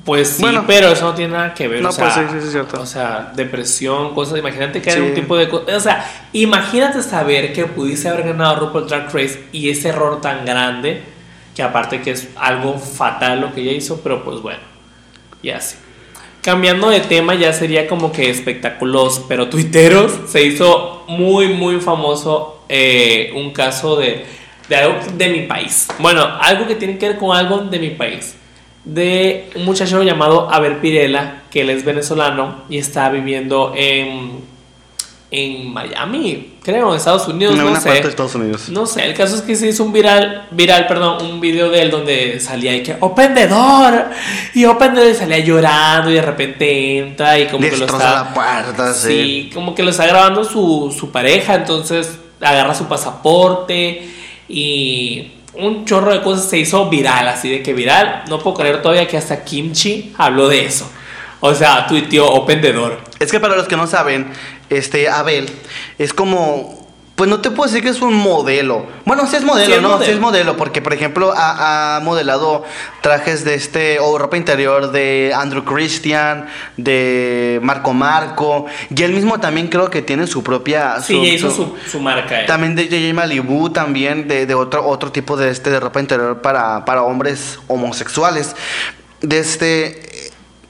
[0.05, 0.65] Pues sí, Bueno.
[0.67, 1.83] pero eso no tiene nada que ver.
[1.83, 2.81] No, o sea, pues sí, sí, sí, es cierto.
[2.81, 4.39] O sea, depresión, cosas.
[4.39, 5.03] Imagínate que hay Sí.
[5.03, 5.75] un tipo de cosas.
[5.77, 10.47] O sea, imagínate saber que pudiste haber ganado RuPaul Drag Race y ese error tan
[10.47, 11.03] grande,
[11.55, 14.61] que aparte que es algo fatal lo que ella hizo, pero pues bueno,
[15.43, 15.77] ya sí.
[16.41, 20.13] Cambiando de tema, ya sería como que espectáculos, pero tuiteros.
[20.29, 24.25] Se hizo muy, muy famoso eh, un caso de,
[24.69, 25.89] de algo de mi país.
[25.99, 28.35] Bueno, algo que tiene que ver con algo de mi país.
[28.85, 34.41] De un muchacho llamado Abel Pirela, que él es venezolano y está viviendo en,
[35.31, 37.55] en Miami, creo, en Estados Unidos.
[37.55, 37.89] En no una sé.
[37.89, 38.69] parte de Estados Unidos.
[38.71, 41.83] No sé, el caso es que se hizo un viral, viral, perdón, un video de
[41.83, 44.07] él donde salía y que Open the door
[44.55, 47.85] y Open the door y salía llorando y de repente entra y como que lo
[47.85, 49.09] está la puerta, sí.
[49.09, 54.15] sí, como que lo está grabando su, su pareja, entonces agarra su pasaporte
[54.49, 58.81] y un chorro de cosas se hizo viral, así de que viral, no puedo creer
[58.81, 60.91] todavía que hasta Kimchi habló de eso.
[61.41, 62.99] O sea, tuiteó Open the door.
[63.21, 64.33] Es que para los que no saben,
[64.71, 65.49] este Abel
[65.99, 66.78] es como.
[67.19, 68.87] Pues no te puedo decir que es un modelo.
[69.05, 69.89] Bueno, sí es modelo, Sí ¿no?
[69.89, 70.05] modelo.
[70.05, 72.63] Sí es modelo, porque por ejemplo ha, ha modelado
[73.01, 76.47] trajes de este, o ropa interior de Andrew Christian,
[76.77, 81.01] de Marco Marco, y él mismo también creo que tiene su propia.
[81.01, 82.43] Sí, ya hizo su, su marca.
[82.43, 82.47] él.
[82.47, 86.41] También de JJ Malibu, también de, de otro, otro tipo de, este, de ropa interior
[86.41, 88.55] para, para hombres homosexuales.
[89.23, 90.28] De este,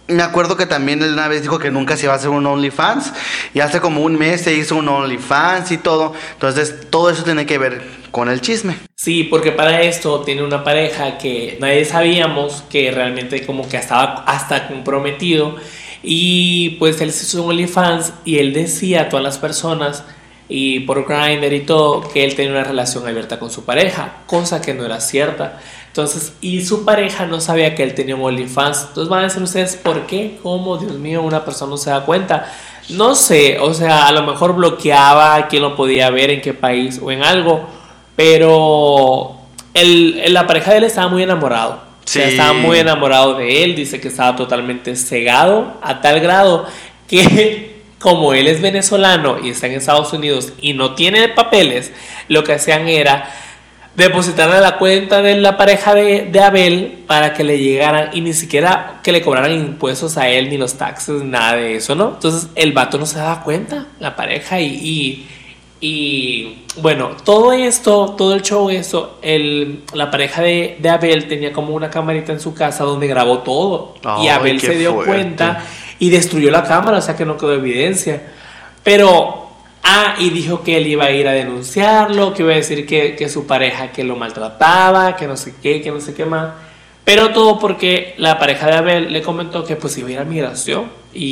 [0.08, 2.46] me acuerdo que también él una vez dijo que nunca se iba a hacer un
[2.46, 3.12] OnlyFans.
[3.54, 6.14] Y hace como un mes se hizo un OnlyFans y todo.
[6.32, 8.76] Entonces, todo eso tiene que ver con el chisme.
[8.96, 14.24] Sí, porque para esto tiene una pareja que nadie sabíamos que realmente como que estaba
[14.26, 15.56] hasta comprometido
[16.02, 20.04] y pues él se hizo un OnlyFans y él decía a todas las personas
[20.48, 24.62] y por Grindr y todo que él tenía una relación abierta con su pareja, cosa
[24.62, 25.60] que no era cierta.
[25.98, 28.84] Entonces, y su pareja no sabía que él tenía un OnlyFans.
[28.90, 30.38] Entonces van a decir ustedes, ¿por qué?
[30.44, 30.76] ¿Cómo?
[30.78, 32.52] Dios mío, una persona no se da cuenta.
[32.90, 36.54] No sé, o sea, a lo mejor bloqueaba a quién lo podía ver, en qué
[36.54, 37.66] país o en algo.
[38.14, 39.38] Pero
[39.74, 41.72] el, la pareja de él estaba muy enamorado.
[41.72, 42.30] O sea, Sí.
[42.30, 43.74] estaba muy enamorado de él.
[43.74, 46.64] Dice que estaba totalmente cegado a tal grado
[47.08, 51.90] que como él es venezolano y está en Estados Unidos y no tiene papeles,
[52.28, 53.28] lo que hacían era
[53.98, 58.20] depositarle a la cuenta de la pareja de, de Abel para que le llegaran y
[58.20, 62.10] ni siquiera que le cobraran impuestos a él ni los taxes, nada de eso, ¿no?
[62.10, 65.26] Entonces el vato no se daba cuenta, la pareja, y, y,
[65.80, 71.52] y, bueno, todo esto, todo el show, esto, el, la pareja de, de Abel tenía
[71.52, 75.12] como una camarita en su casa donde grabó todo y Abel se dio fuerte.
[75.12, 75.64] cuenta
[75.98, 78.22] y destruyó la cámara, o sea que no quedó evidencia.
[78.84, 79.47] Pero,
[79.88, 83.16] ah, y dijo que él iba a ir a denunciarlo, que iba a decir que,
[83.16, 86.50] que su pareja que lo maltrataba, que no sé qué, que no sé qué más.
[87.04, 90.24] Pero todo porque la pareja de Abel le comentó que pues iba a ir a
[90.24, 91.24] migración y,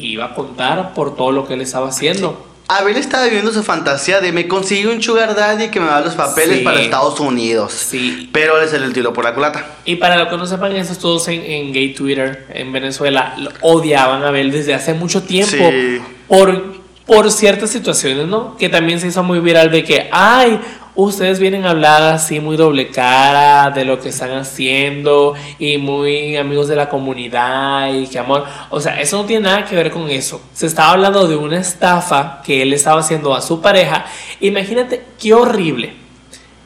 [0.00, 2.46] y iba a contar por todo lo que él estaba haciendo.
[2.66, 6.14] Abel estaba viviendo su fantasía de me consigue un sugar daddy que me da los
[6.14, 6.64] papeles Sí.
[6.64, 7.72] para Estados Unidos.
[7.72, 8.30] Sí.
[8.32, 9.66] Pero le salió el tiro por la culata.
[9.84, 14.22] Y para los que no sepan, esos todos en, en gay Twitter en Venezuela odiaban
[14.22, 16.00] a Abel desde hace mucho tiempo Sí.
[16.26, 16.73] por,
[17.06, 18.56] por ciertas situaciones, ¿no?
[18.56, 20.58] Que también se hizo muy viral de que, ay,
[20.94, 26.36] ustedes vienen a hablar así muy doble cara de lo que están haciendo y muy
[26.36, 28.44] amigos de la comunidad y que amor.
[28.70, 30.40] O sea, eso no tiene nada que ver con eso.
[30.52, 34.06] Se estaba hablando de una estafa que él estaba haciendo a su pareja.
[34.40, 36.04] Imagínate qué horrible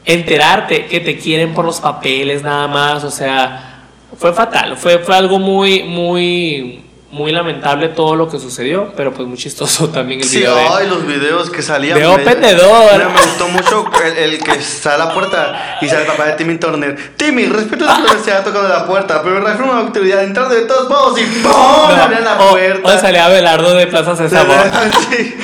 [0.05, 3.83] enterarte que te quieren por los papeles nada más, o sea,
[4.17, 6.81] fue fatal, fue, fue algo muy, muy,
[7.11, 10.61] muy lamentable todo lo que sucedió, pero pues muy chistoso también el Sí, video de...
[10.61, 11.97] ay, los videos que salían.
[11.97, 12.97] De Open the Door.
[12.99, 16.25] Me, me gustó mucho el, el que está a la puerta y sale el papá
[16.25, 16.95] de Timmy Turner.
[17.17, 20.87] Timmy, respeto la privacidad tocando la puerta, pero reafirmo la autoridad de entrar de todos
[20.89, 21.51] modos y ¡pum!
[21.51, 22.95] No, abrían la o- puerta.
[22.95, 24.53] O, salía Abelardo de Plaza Sésamo.
[25.09, 25.35] Sí.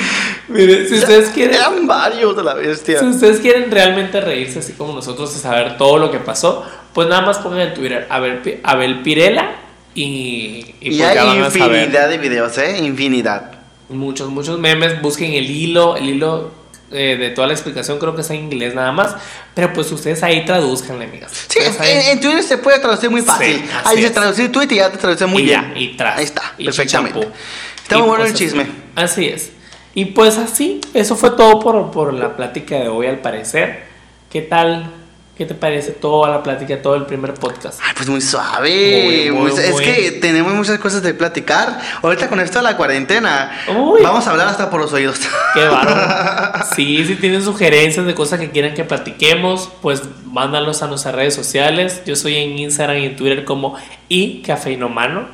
[0.48, 1.56] Mire, si ustedes quieren...
[1.56, 3.00] Eran varios de la bestia.
[3.00, 7.08] Si ustedes quieren realmente reírse así como nosotros y saber todo lo que pasó, pues
[7.08, 9.50] nada más pongan en Twitter Abel, Abel Pirela
[9.96, 12.78] y, y, Y pues hay infinidad de videos, ¿eh?
[12.78, 13.52] Infinidad.
[13.88, 15.00] Muchos, muchos memes.
[15.00, 16.50] Busquen el hilo, el hilo
[16.92, 19.16] eh, de toda la explicación, creo que está en inglés nada más.
[19.54, 21.46] Pero pues ustedes ahí traduzcanle, amigas.
[21.48, 23.64] Sí, en, en Twitter se puede traducir muy fácil.
[23.84, 24.12] Ahí es.
[24.12, 25.72] traducir tweet y ya te traduce muy y bien.
[25.74, 26.18] ya, y tras.
[26.18, 27.18] Ahí está, y perfectamente.
[27.20, 27.36] chichampú.
[27.82, 28.62] Está muy bueno el pues chisme.
[28.94, 29.50] Así, así es.
[29.94, 33.84] Y pues así, eso fue todo por, por la plática de hoy al parecer.
[34.30, 34.92] ¿Qué tal?
[35.36, 37.78] ¿Qué te parece toda la plática, todo el primer podcast?
[37.84, 39.02] Ay, pues muy suave.
[39.04, 41.78] Muy, muy, Muy- es que tenemos muchas cosas de platicar.
[42.02, 44.00] Ahorita con esto de la cuarentena, Uy.
[44.02, 45.20] vamos a hablar hasta por los oídos.
[45.52, 46.64] Qué bárbaro.
[46.74, 51.34] Sí, si tienen sugerencias de cosas que quieran que platiquemos, pues mándalos a nuestras redes
[51.34, 52.00] sociales.
[52.06, 53.76] Yo soy en Instagram y en Twitter como
[54.08, 55.26] y cafeinomano.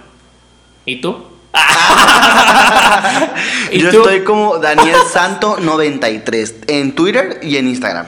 [0.84, 1.26] ¿Y tú?
[3.70, 3.98] ¿Y Yo tú?
[3.98, 8.06] estoy como Daniel Santo 93 en Twitter y en Instagram.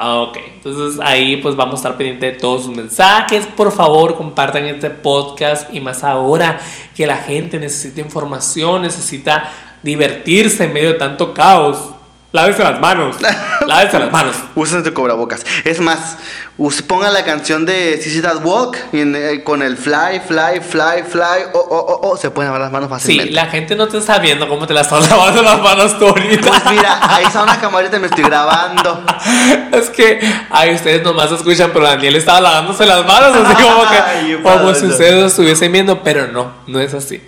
[0.00, 3.46] Ah, ok, entonces ahí pues vamos a estar pendientes de todos sus mensajes.
[3.46, 6.60] Por favor, compartan este podcast y más ahora
[6.94, 9.50] que la gente necesita información, necesita
[9.82, 11.94] divertirse en medio de tanto caos.
[12.30, 13.16] Lávese las manos,
[13.66, 14.36] lávese las manos.
[14.54, 15.46] Usen tu cobrebocas.
[15.64, 16.18] Es más,
[16.86, 21.46] pongan la canción de Sissy That Walk en- eh, con el fly, fly, fly, fly.
[21.54, 23.32] Oh, oh, oh, oh, se pueden lavar las manos Sí, fácilmente.
[23.32, 26.48] la gente no te está viendo cómo te la estás lavando las manos tú ahorita.
[26.50, 29.04] Pues mira, ahí está una camarita y me estoy grabando.
[29.72, 30.18] Es que,
[30.50, 34.42] ay, ustedes nomás escuchan, pero Daniel estaba lavándose las manos, así como Ay, que, qué
[34.42, 37.22] como si ustedes lo estuviesen viendo, pero no, no es así.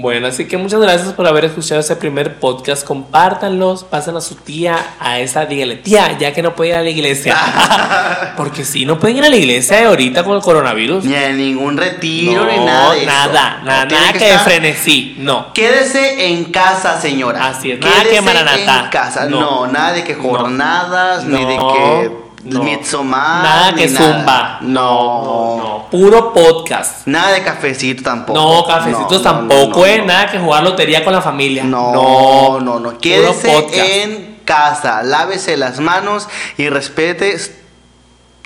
[0.00, 2.86] Bueno, así que muchas gracias por haber escuchado ese primer podcast.
[2.86, 6.82] Compártanlos, pasen a su tía, a esa, dígale, tía, ya que no puede ir a
[6.82, 7.36] la iglesia.
[8.36, 11.04] Porque si no pueden ir a la iglesia ahorita con el coronavirus.
[11.04, 13.06] Ni en ningún retiro no, ni nada de eso.
[13.06, 15.52] nada, nada, nada que, estar- frenesí, no.
[15.52, 17.48] Quédese en casa, señora.
[17.48, 18.84] Así es, nada que Quédese Maranatá.
[18.84, 19.26] en casa.
[19.26, 19.40] No.
[19.40, 22.10] No, nada de que jornadas, ni de que
[22.44, 22.62] no.
[22.62, 24.58] Midsommar, Nada que zumba.
[24.62, 25.24] No.
[25.24, 25.86] no, no.
[25.90, 27.06] Puro podcast.
[27.06, 28.38] Nada de cafecito tampoco.
[28.38, 29.98] No, cafecitos No, no, tampoco, no, ¿eh?
[29.98, 30.06] no.
[30.06, 31.64] Nada que jugar lotería con la familia.
[31.64, 32.98] No, no, no.
[32.98, 33.88] Quédese Puro podcast.
[33.88, 37.36] en casa, lávese las manos y respete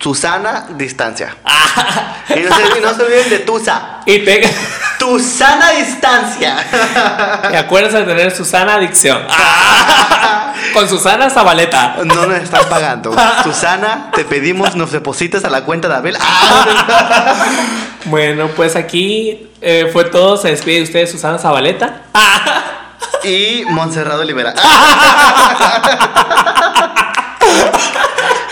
[0.05, 1.35] su sana distancia.
[2.29, 4.01] y, no se, no se olviden de Tusa.
[4.05, 4.43] Y, te,
[4.99, 6.57] Tu sana distancia.
[7.51, 9.23] y acuérdense de tener Susana Adicción.
[10.75, 11.97] Con Susana Zabaleta.
[12.05, 13.17] No nos están pagando.
[13.45, 16.19] Susana, te pedimos nos deposites a la cuenta de Abel.
[16.21, 17.35] Ah,
[18.05, 20.37] Bueno, pues aquí eh, fue todo.
[20.37, 22.03] Se despide de ustedes Susana Zabaleta.
[23.23, 24.53] y Montserrat Olivera.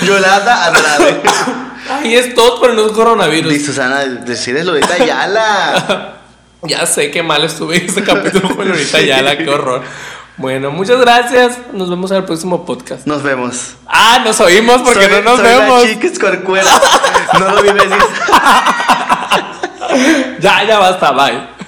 [0.05, 1.20] Yolanda Andrade.
[1.90, 3.53] Ahí es todo, pero no es coronavirus.
[3.55, 6.14] Y Susana, decides Lolita Yala.
[6.64, 9.82] Ya sé qué mal estuve en ese capítulo con Lolita Yala, qué horror.
[10.36, 11.59] Bueno, muchas gracias.
[11.72, 13.05] Nos vemos en el próximo podcast.
[13.05, 13.74] Nos vemos.
[13.86, 15.82] Ah, nos oímos porque Soy- no nos soy vemos.
[15.82, 16.70] La chica escorcuera.
[17.38, 17.70] No lo vi.
[20.40, 21.61] Ya, ya basta, bye.